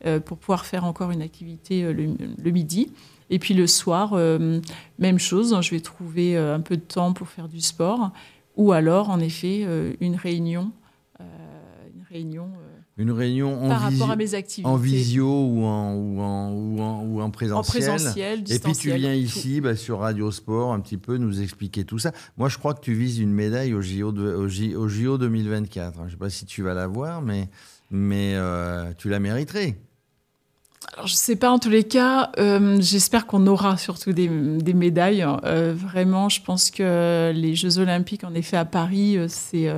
euh, 0.05 0.19
pour 0.19 0.37
pouvoir 0.37 0.67
faire 0.67 0.85
encore 0.85 1.09
une 1.09 1.23
activité 1.23 1.83
euh, 1.83 1.91
le, 1.91 2.51
midi. 2.51 2.91
Et 3.31 3.39
puis 3.39 3.55
le 3.55 3.65
soir, 3.65 4.11
euh, 4.13 4.61
même 4.99 5.17
chose, 5.17 5.57
je 5.59 5.71
vais 5.71 5.79
trouver 5.79 6.37
un 6.37 6.59
peu 6.59 6.77
de 6.77 6.81
temps 6.81 7.13
pour 7.13 7.27
faire 7.27 7.47
du 7.47 7.61
sport 7.61 8.11
ou 8.57 8.73
alors 8.73 9.09
en 9.09 9.19
effet 9.19 9.65
une 10.01 10.15
réunion. 10.15 10.71
une 11.19 12.03
réunion 12.09 12.51
une 12.97 13.11
réunion 13.11 13.63
en, 13.63 13.69
par 13.69 13.81
rapport 13.81 14.09
à 14.09 14.15
mes 14.15 14.33
activités. 14.33 14.67
en 14.67 14.75
visio 14.75 15.27
ou 15.27 15.63
en, 15.63 15.93
ou 15.93 16.19
en, 16.19 16.51
ou 16.51 16.81
en, 16.81 17.03
ou 17.03 17.21
en 17.21 17.29
présentiel. 17.29 17.83
En 17.83 17.95
présentiel, 17.95 18.43
Et 18.49 18.57
puis 18.57 18.73
tu 18.73 18.91
viens 18.91 19.13
ici 19.13 19.61
bah, 19.61 19.75
sur 19.75 19.99
Radio 19.99 20.31
Sport 20.31 20.73
un 20.73 20.79
petit 20.79 20.97
peu 20.97 21.17
nous 21.17 21.41
expliquer 21.41 21.85
tout 21.85 21.99
ça. 21.99 22.11
Moi, 22.37 22.49
je 22.49 22.57
crois 22.57 22.73
que 22.73 22.81
tu 22.81 22.93
vises 22.93 23.19
une 23.19 23.31
médaille 23.31 23.75
au 23.75 23.81
JO, 23.81 24.11
de, 24.11 24.33
au, 24.33 24.87
JO, 24.87 25.17
2024. 25.19 25.99
Je 25.99 26.03
ne 26.05 26.09
sais 26.09 26.15
pas 26.15 26.31
si 26.31 26.45
tu 26.47 26.63
vas 26.63 26.73
l'avoir, 26.73 27.21
mais, 27.21 27.49
mais 27.91 28.33
euh, 28.33 28.91
tu 28.97 29.09
la 29.09 29.19
mériterais. 29.19 29.77
Alors, 30.93 31.07
je 31.07 31.13
ne 31.13 31.17
sais 31.17 31.35
pas, 31.35 31.51
en 31.51 31.59
tous 31.59 31.69
les 31.69 31.83
cas, 31.83 32.31
euh, 32.39 32.77
j'espère 32.79 33.27
qu'on 33.27 33.45
aura 33.45 33.77
surtout 33.77 34.13
des, 34.13 34.27
des 34.27 34.73
médailles. 34.73 35.25
Euh, 35.43 35.73
vraiment, 35.75 36.29
je 36.29 36.41
pense 36.41 36.71
que 36.71 37.31
les 37.35 37.55
Jeux 37.55 37.77
Olympiques, 37.77 38.23
en 38.23 38.33
effet, 38.33 38.57
à 38.57 38.65
Paris, 38.65 39.17
c'est 39.27 39.69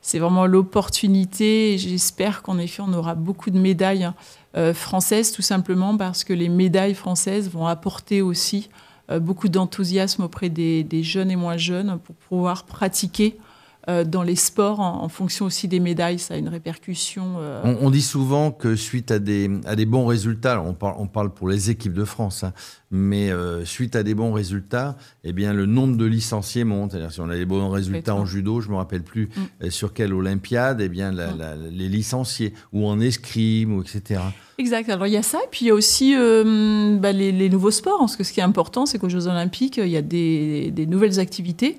c'est 0.00 0.18
vraiment 0.18 0.46
l'opportunité. 0.46 1.76
J'espère 1.76 2.42
qu'en 2.42 2.58
effet, 2.58 2.82
on 2.86 2.92
aura 2.94 3.14
beaucoup 3.14 3.50
de 3.50 3.58
médailles 3.58 4.10
euh, 4.56 4.72
françaises, 4.72 5.32
tout 5.32 5.42
simplement 5.42 5.96
parce 5.96 6.24
que 6.24 6.32
les 6.32 6.48
médailles 6.48 6.94
françaises 6.94 7.50
vont 7.50 7.66
apporter 7.66 8.22
aussi 8.22 8.70
euh, 9.10 9.20
beaucoup 9.20 9.48
d'enthousiasme 9.48 10.22
auprès 10.22 10.48
des, 10.48 11.02
jeunes 11.02 11.30
et 11.30 11.36
moins 11.36 11.58
jeunes 11.58 11.98
pour 12.02 12.14
pouvoir 12.14 12.64
pratiquer 12.64 13.36
euh, 13.38 13.42
dans 14.06 14.22
les 14.22 14.36
sports, 14.36 14.80
en, 14.80 15.08
fonction 15.08 15.46
aussi 15.46 15.66
des 15.66 15.80
médailles, 15.80 16.18
ça 16.18 16.34
a 16.34 16.36
une 16.36 16.48
répercussion. 16.48 17.36
On, 17.64 17.90
dit 17.90 18.02
souvent 18.02 18.50
que 18.50 18.76
suite 18.76 19.10
à 19.10 19.18
des, 19.18 19.50
à 19.64 19.76
des 19.76 19.86
bons 19.86 20.06
résultats, 20.06 20.60
on 20.60 20.74
parle, 20.74 20.96
on 20.98 21.06
parle 21.06 21.32
pour 21.32 21.48
les 21.48 21.70
équipes 21.70 21.94
de 21.94 22.04
France, 22.04 22.44
hein, 22.44 22.52
mais 22.90 23.30
euh, 23.30 23.64
suite 23.64 23.96
à 23.96 24.02
des 24.02 24.14
bons 24.14 24.32
résultats, 24.32 24.96
eh 25.24 25.32
bien, 25.32 25.52
le 25.52 25.66
nombre 25.66 25.96
de 25.96 26.04
licenciés 26.04 26.64
monte. 26.64 26.92
C'est-à-dire, 26.92 27.12
si 27.12 27.20
on 27.20 27.28
a 27.28 27.36
des 27.36 27.44
bons 27.44 27.68
résultats 27.70 28.14
en 28.14 28.24
judo, 28.24 28.60
je 28.60 28.68
ne 28.68 28.72
me 28.72 28.76
rappelle 28.78 29.02
plus 29.02 29.26
mm. 29.26 29.64
euh, 29.64 29.70
sur 29.70 29.92
quelle 29.92 30.14
Olympiade, 30.14 30.80
eh 30.80 30.88
bien, 30.88 31.12
mm. 31.12 31.68
les 31.70 31.88
licenciés, 31.88 32.54
ou 32.72 32.86
en 32.86 33.00
escrime, 33.00 33.76
ou 33.76 33.82
etc. 33.82 34.20
Exact. 34.58 34.88
Alors, 34.88 35.06
il 35.06 35.12
y 35.12 35.18
a 35.18 35.22
ça, 35.22 35.38
et 35.38 35.48
puis 35.50 35.66
il 35.66 35.68
y 35.68 35.70
a 35.70 35.74
aussi 35.74 36.14
euh, 36.16 36.96
bah, 36.98 37.12
les, 37.12 37.48
nouveaux 37.48 37.70
sports. 37.70 37.98
Parce 37.98 38.16
que 38.16 38.24
ce 38.24 38.32
qui 38.32 38.40
est 38.40 38.44
important, 38.44 38.86
c'est 38.86 38.98
qu'aux 38.98 39.08
Jeux 39.08 39.26
Olympiques, 39.26 39.76
il 39.76 39.90
y 39.90 39.96
a 39.96 40.02
des, 40.02 40.70
des 40.70 40.86
nouvelles 40.86 41.20
activités. 41.20 41.78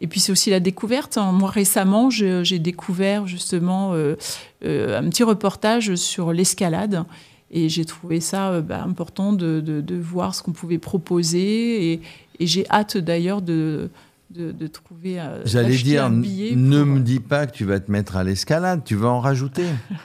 Et 0.00 0.06
puis 0.06 0.20
c'est 0.20 0.32
aussi 0.32 0.50
la 0.50 0.60
découverte. 0.60 1.18
Moi 1.32 1.50
récemment, 1.50 2.10
j'ai 2.10 2.58
découvert 2.58 3.26
justement 3.26 3.94
un 3.94 5.08
petit 5.08 5.24
reportage 5.24 5.94
sur 5.96 6.32
l'escalade 6.32 7.04
et 7.50 7.68
j'ai 7.68 7.84
trouvé 7.84 8.20
ça 8.20 8.50
euh, 8.50 8.60
bah, 8.60 8.82
important 8.82 9.32
de, 9.32 9.60
de, 9.60 9.96
voir 9.96 10.34
ce 10.34 10.42
qu'on 10.42 10.52
pouvait 10.52 10.78
proposer 10.78 11.92
et, 11.92 12.00
Et 12.40 12.46
j'ai 12.46 12.68
hâte 12.70 12.96
d'ailleurs 12.98 13.42
de, 13.42 13.90
de, 14.30 14.66
trouver. 14.66 15.18
Euh, 15.18 15.42
J'allais 15.44 15.76
dire, 15.76 16.10
ne 16.10 16.84
me 16.84 17.00
dis 17.00 17.20
pas 17.20 17.46
que 17.46 17.52
tu 17.52 17.64
vas 17.64 17.80
te 17.80 17.90
mettre 17.90 18.16
à 18.16 18.24
l'escalade, 18.24 18.82
tu 18.84 18.96
vas 18.96 19.08
en 19.08 19.20
rajouter. 19.20 19.64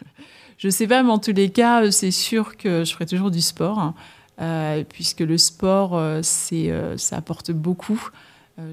je 0.58 0.70
sais 0.70 0.88
pas, 0.88 1.04
mais 1.04 1.12
en 1.12 1.20
tous 1.20 1.34
les 1.34 1.50
cas, 1.50 1.92
c'est 1.92 2.12
sûr 2.12 2.56
que 2.58 2.86
je 2.86 2.94
ferai 2.94 3.06
toujours 3.06 3.32
du 3.32 3.42
sport, 3.42 3.80
hein. 3.80 3.94
euh, 4.42 4.84
puisque 4.88 5.20
le 5.20 5.38
sport, 5.38 6.02
c'est, 6.22 6.72
ça 6.98 7.18
apporte 7.18 7.52
beaucoup. 7.52 8.10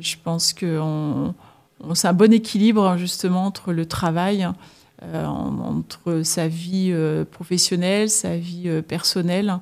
Je 0.01 0.17
pense 0.23 0.53
que 0.53 0.81
c'est 1.95 2.09
un 2.09 2.13
bon 2.13 2.33
équilibre 2.33 2.97
justement 2.97 3.47
entre 3.47 3.73
le 3.73 3.87
travail, 3.87 4.47
entre 5.03 6.23
sa 6.23 6.49
vie 6.49 6.95
professionnelle, 7.31 8.11
sa 8.11 8.37
vie 8.37 8.83
personnelle 8.87 9.61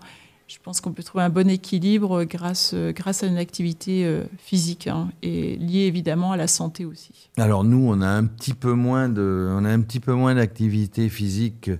je 0.48 0.56
pense 0.62 0.80
qu'on 0.80 0.92
peut 0.92 1.02
trouver 1.02 1.24
un 1.24 1.28
bon 1.28 1.48
équilibre 1.48 2.24
grâce, 2.24 2.74
grâce 2.74 3.22
à 3.22 3.26
une 3.26 3.36
activité 3.36 4.06
euh, 4.06 4.24
physique 4.38 4.86
hein, 4.86 5.10
et 5.22 5.56
liée 5.56 5.80
évidemment 5.80 6.32
à 6.32 6.38
la 6.38 6.46
santé 6.46 6.86
aussi. 6.86 7.28
Alors 7.36 7.64
nous, 7.64 7.86
on 7.86 8.00
a 8.00 8.08
un 8.08 8.24
petit 8.24 8.54
peu 8.54 8.72
moins 8.72 9.12
on 9.14 9.64
a 9.64 9.68
un 9.68 9.80
petit 9.82 10.00
peu 10.00 10.14
moins 10.14 10.34
d'activité 10.34 11.10
physique 11.10 11.70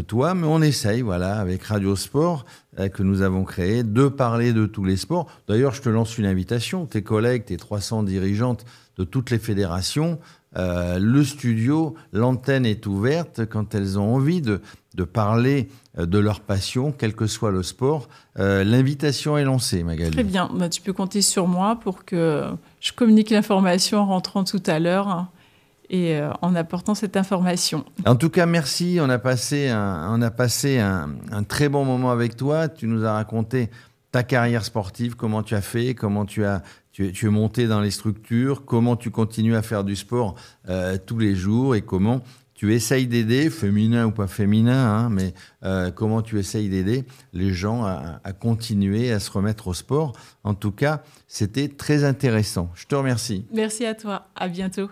toi, 0.00 0.34
mais 0.34 0.46
on 0.46 0.62
essaye, 0.62 1.02
voilà, 1.02 1.38
avec 1.38 1.62
Radio 1.64 1.96
Sport 1.96 2.44
euh, 2.78 2.88
que 2.88 3.02
nous 3.02 3.22
avons 3.22 3.44
créé, 3.44 3.82
de 3.82 4.08
parler 4.08 4.52
de 4.52 4.66
tous 4.66 4.84
les 4.84 4.96
sports. 4.96 5.26
D'ailleurs, 5.48 5.74
je 5.74 5.82
te 5.82 5.88
lance 5.88 6.18
une 6.18 6.26
invitation, 6.26 6.86
tes 6.86 7.02
collègues, 7.02 7.46
tes 7.46 7.56
300 7.56 8.02
dirigeantes 8.02 8.64
de 8.98 9.04
toutes 9.04 9.30
les 9.30 9.38
fédérations, 9.38 10.18
euh, 10.56 10.98
le 10.98 11.22
studio, 11.22 11.94
l'antenne 12.12 12.64
est 12.64 12.86
ouverte 12.86 13.44
quand 13.44 13.74
elles 13.74 13.98
ont 13.98 14.14
envie 14.14 14.40
de, 14.40 14.62
de 14.94 15.04
parler 15.04 15.68
euh, 15.98 16.06
de 16.06 16.18
leur 16.18 16.40
passion, 16.40 16.92
quel 16.96 17.14
que 17.14 17.26
soit 17.26 17.50
le 17.50 17.62
sport. 17.62 18.08
L'invitation 18.36 19.38
est 19.38 19.44
lancée, 19.44 19.82
Magali. 19.82 20.10
Très 20.10 20.24
bien, 20.24 20.50
bah, 20.54 20.68
tu 20.68 20.80
peux 20.80 20.92
compter 20.92 21.22
sur 21.22 21.46
moi 21.46 21.76
pour 21.76 22.04
que 22.04 22.44
je 22.80 22.92
communique 22.92 23.30
l'information 23.30 23.98
en 23.98 24.06
rentrant 24.06 24.44
tout 24.44 24.62
à 24.66 24.78
l'heure 24.78 25.26
et 25.90 26.16
euh, 26.16 26.30
en 26.42 26.54
apportant 26.54 26.94
cette 26.94 27.16
information. 27.16 27.84
En 28.04 28.16
tout 28.16 28.30
cas, 28.30 28.46
merci. 28.46 28.98
On 29.00 29.08
a 29.08 29.18
passé, 29.18 29.68
un, 29.68 30.08
on 30.12 30.22
a 30.22 30.30
passé 30.30 30.78
un, 30.78 31.08
très 31.48 31.68
bon 31.68 31.84
moment 31.84 32.10
avec 32.10 32.36
toi. 32.36 32.68
Tu 32.68 32.86
nous 32.86 33.04
as 33.04 33.12
raconté 33.12 33.70
ta 34.12 34.22
carrière 34.22 34.64
sportive, 34.64 35.16
comment 35.16 35.42
tu 35.42 35.54
as 35.54 35.60
fait, 35.60 35.94
comment 35.94 36.24
tu 36.24 36.44
as 36.44 36.62
tu 36.92 37.04
es, 37.08 37.28
monté 37.28 37.66
dans 37.66 37.80
les 37.80 37.90
structures, 37.90 38.64
comment 38.64 38.96
tu 38.96 39.10
continues 39.10 39.54
à 39.54 39.60
faire 39.60 39.84
du 39.84 39.96
sport 39.96 40.34
tous 41.04 41.18
les 41.18 41.34
jours 41.34 41.74
et 41.74 41.82
comment 41.82 42.22
tu 42.56 42.74
essayes 42.74 43.06
d'aider, 43.06 43.50
féminin 43.50 44.06
ou 44.06 44.10
pas 44.10 44.26
féminin, 44.26 44.72
hein, 44.72 45.10
mais 45.10 45.34
euh, 45.62 45.90
comment 45.90 46.22
tu 46.22 46.38
essayes 46.38 46.70
d'aider 46.70 47.04
les 47.34 47.52
gens 47.52 47.84
à, 47.84 48.20
à, 48.24 48.32
continuer 48.32 49.12
à 49.12 49.20
se 49.20 49.30
remettre 49.30 49.68
au 49.68 49.74
sport. 49.74 50.14
En 50.42 50.54
tout 50.54 50.72
cas, 50.72 51.02
c'était 51.28 51.68
très 51.68 52.02
intéressant. 52.02 52.72
Je 52.74 52.86
te 52.86 52.94
remercie. 52.94 53.44
Merci 53.52 53.84
à 53.84 53.94
toi. 53.94 54.28
À 54.34 54.48
bientôt. 54.48 54.88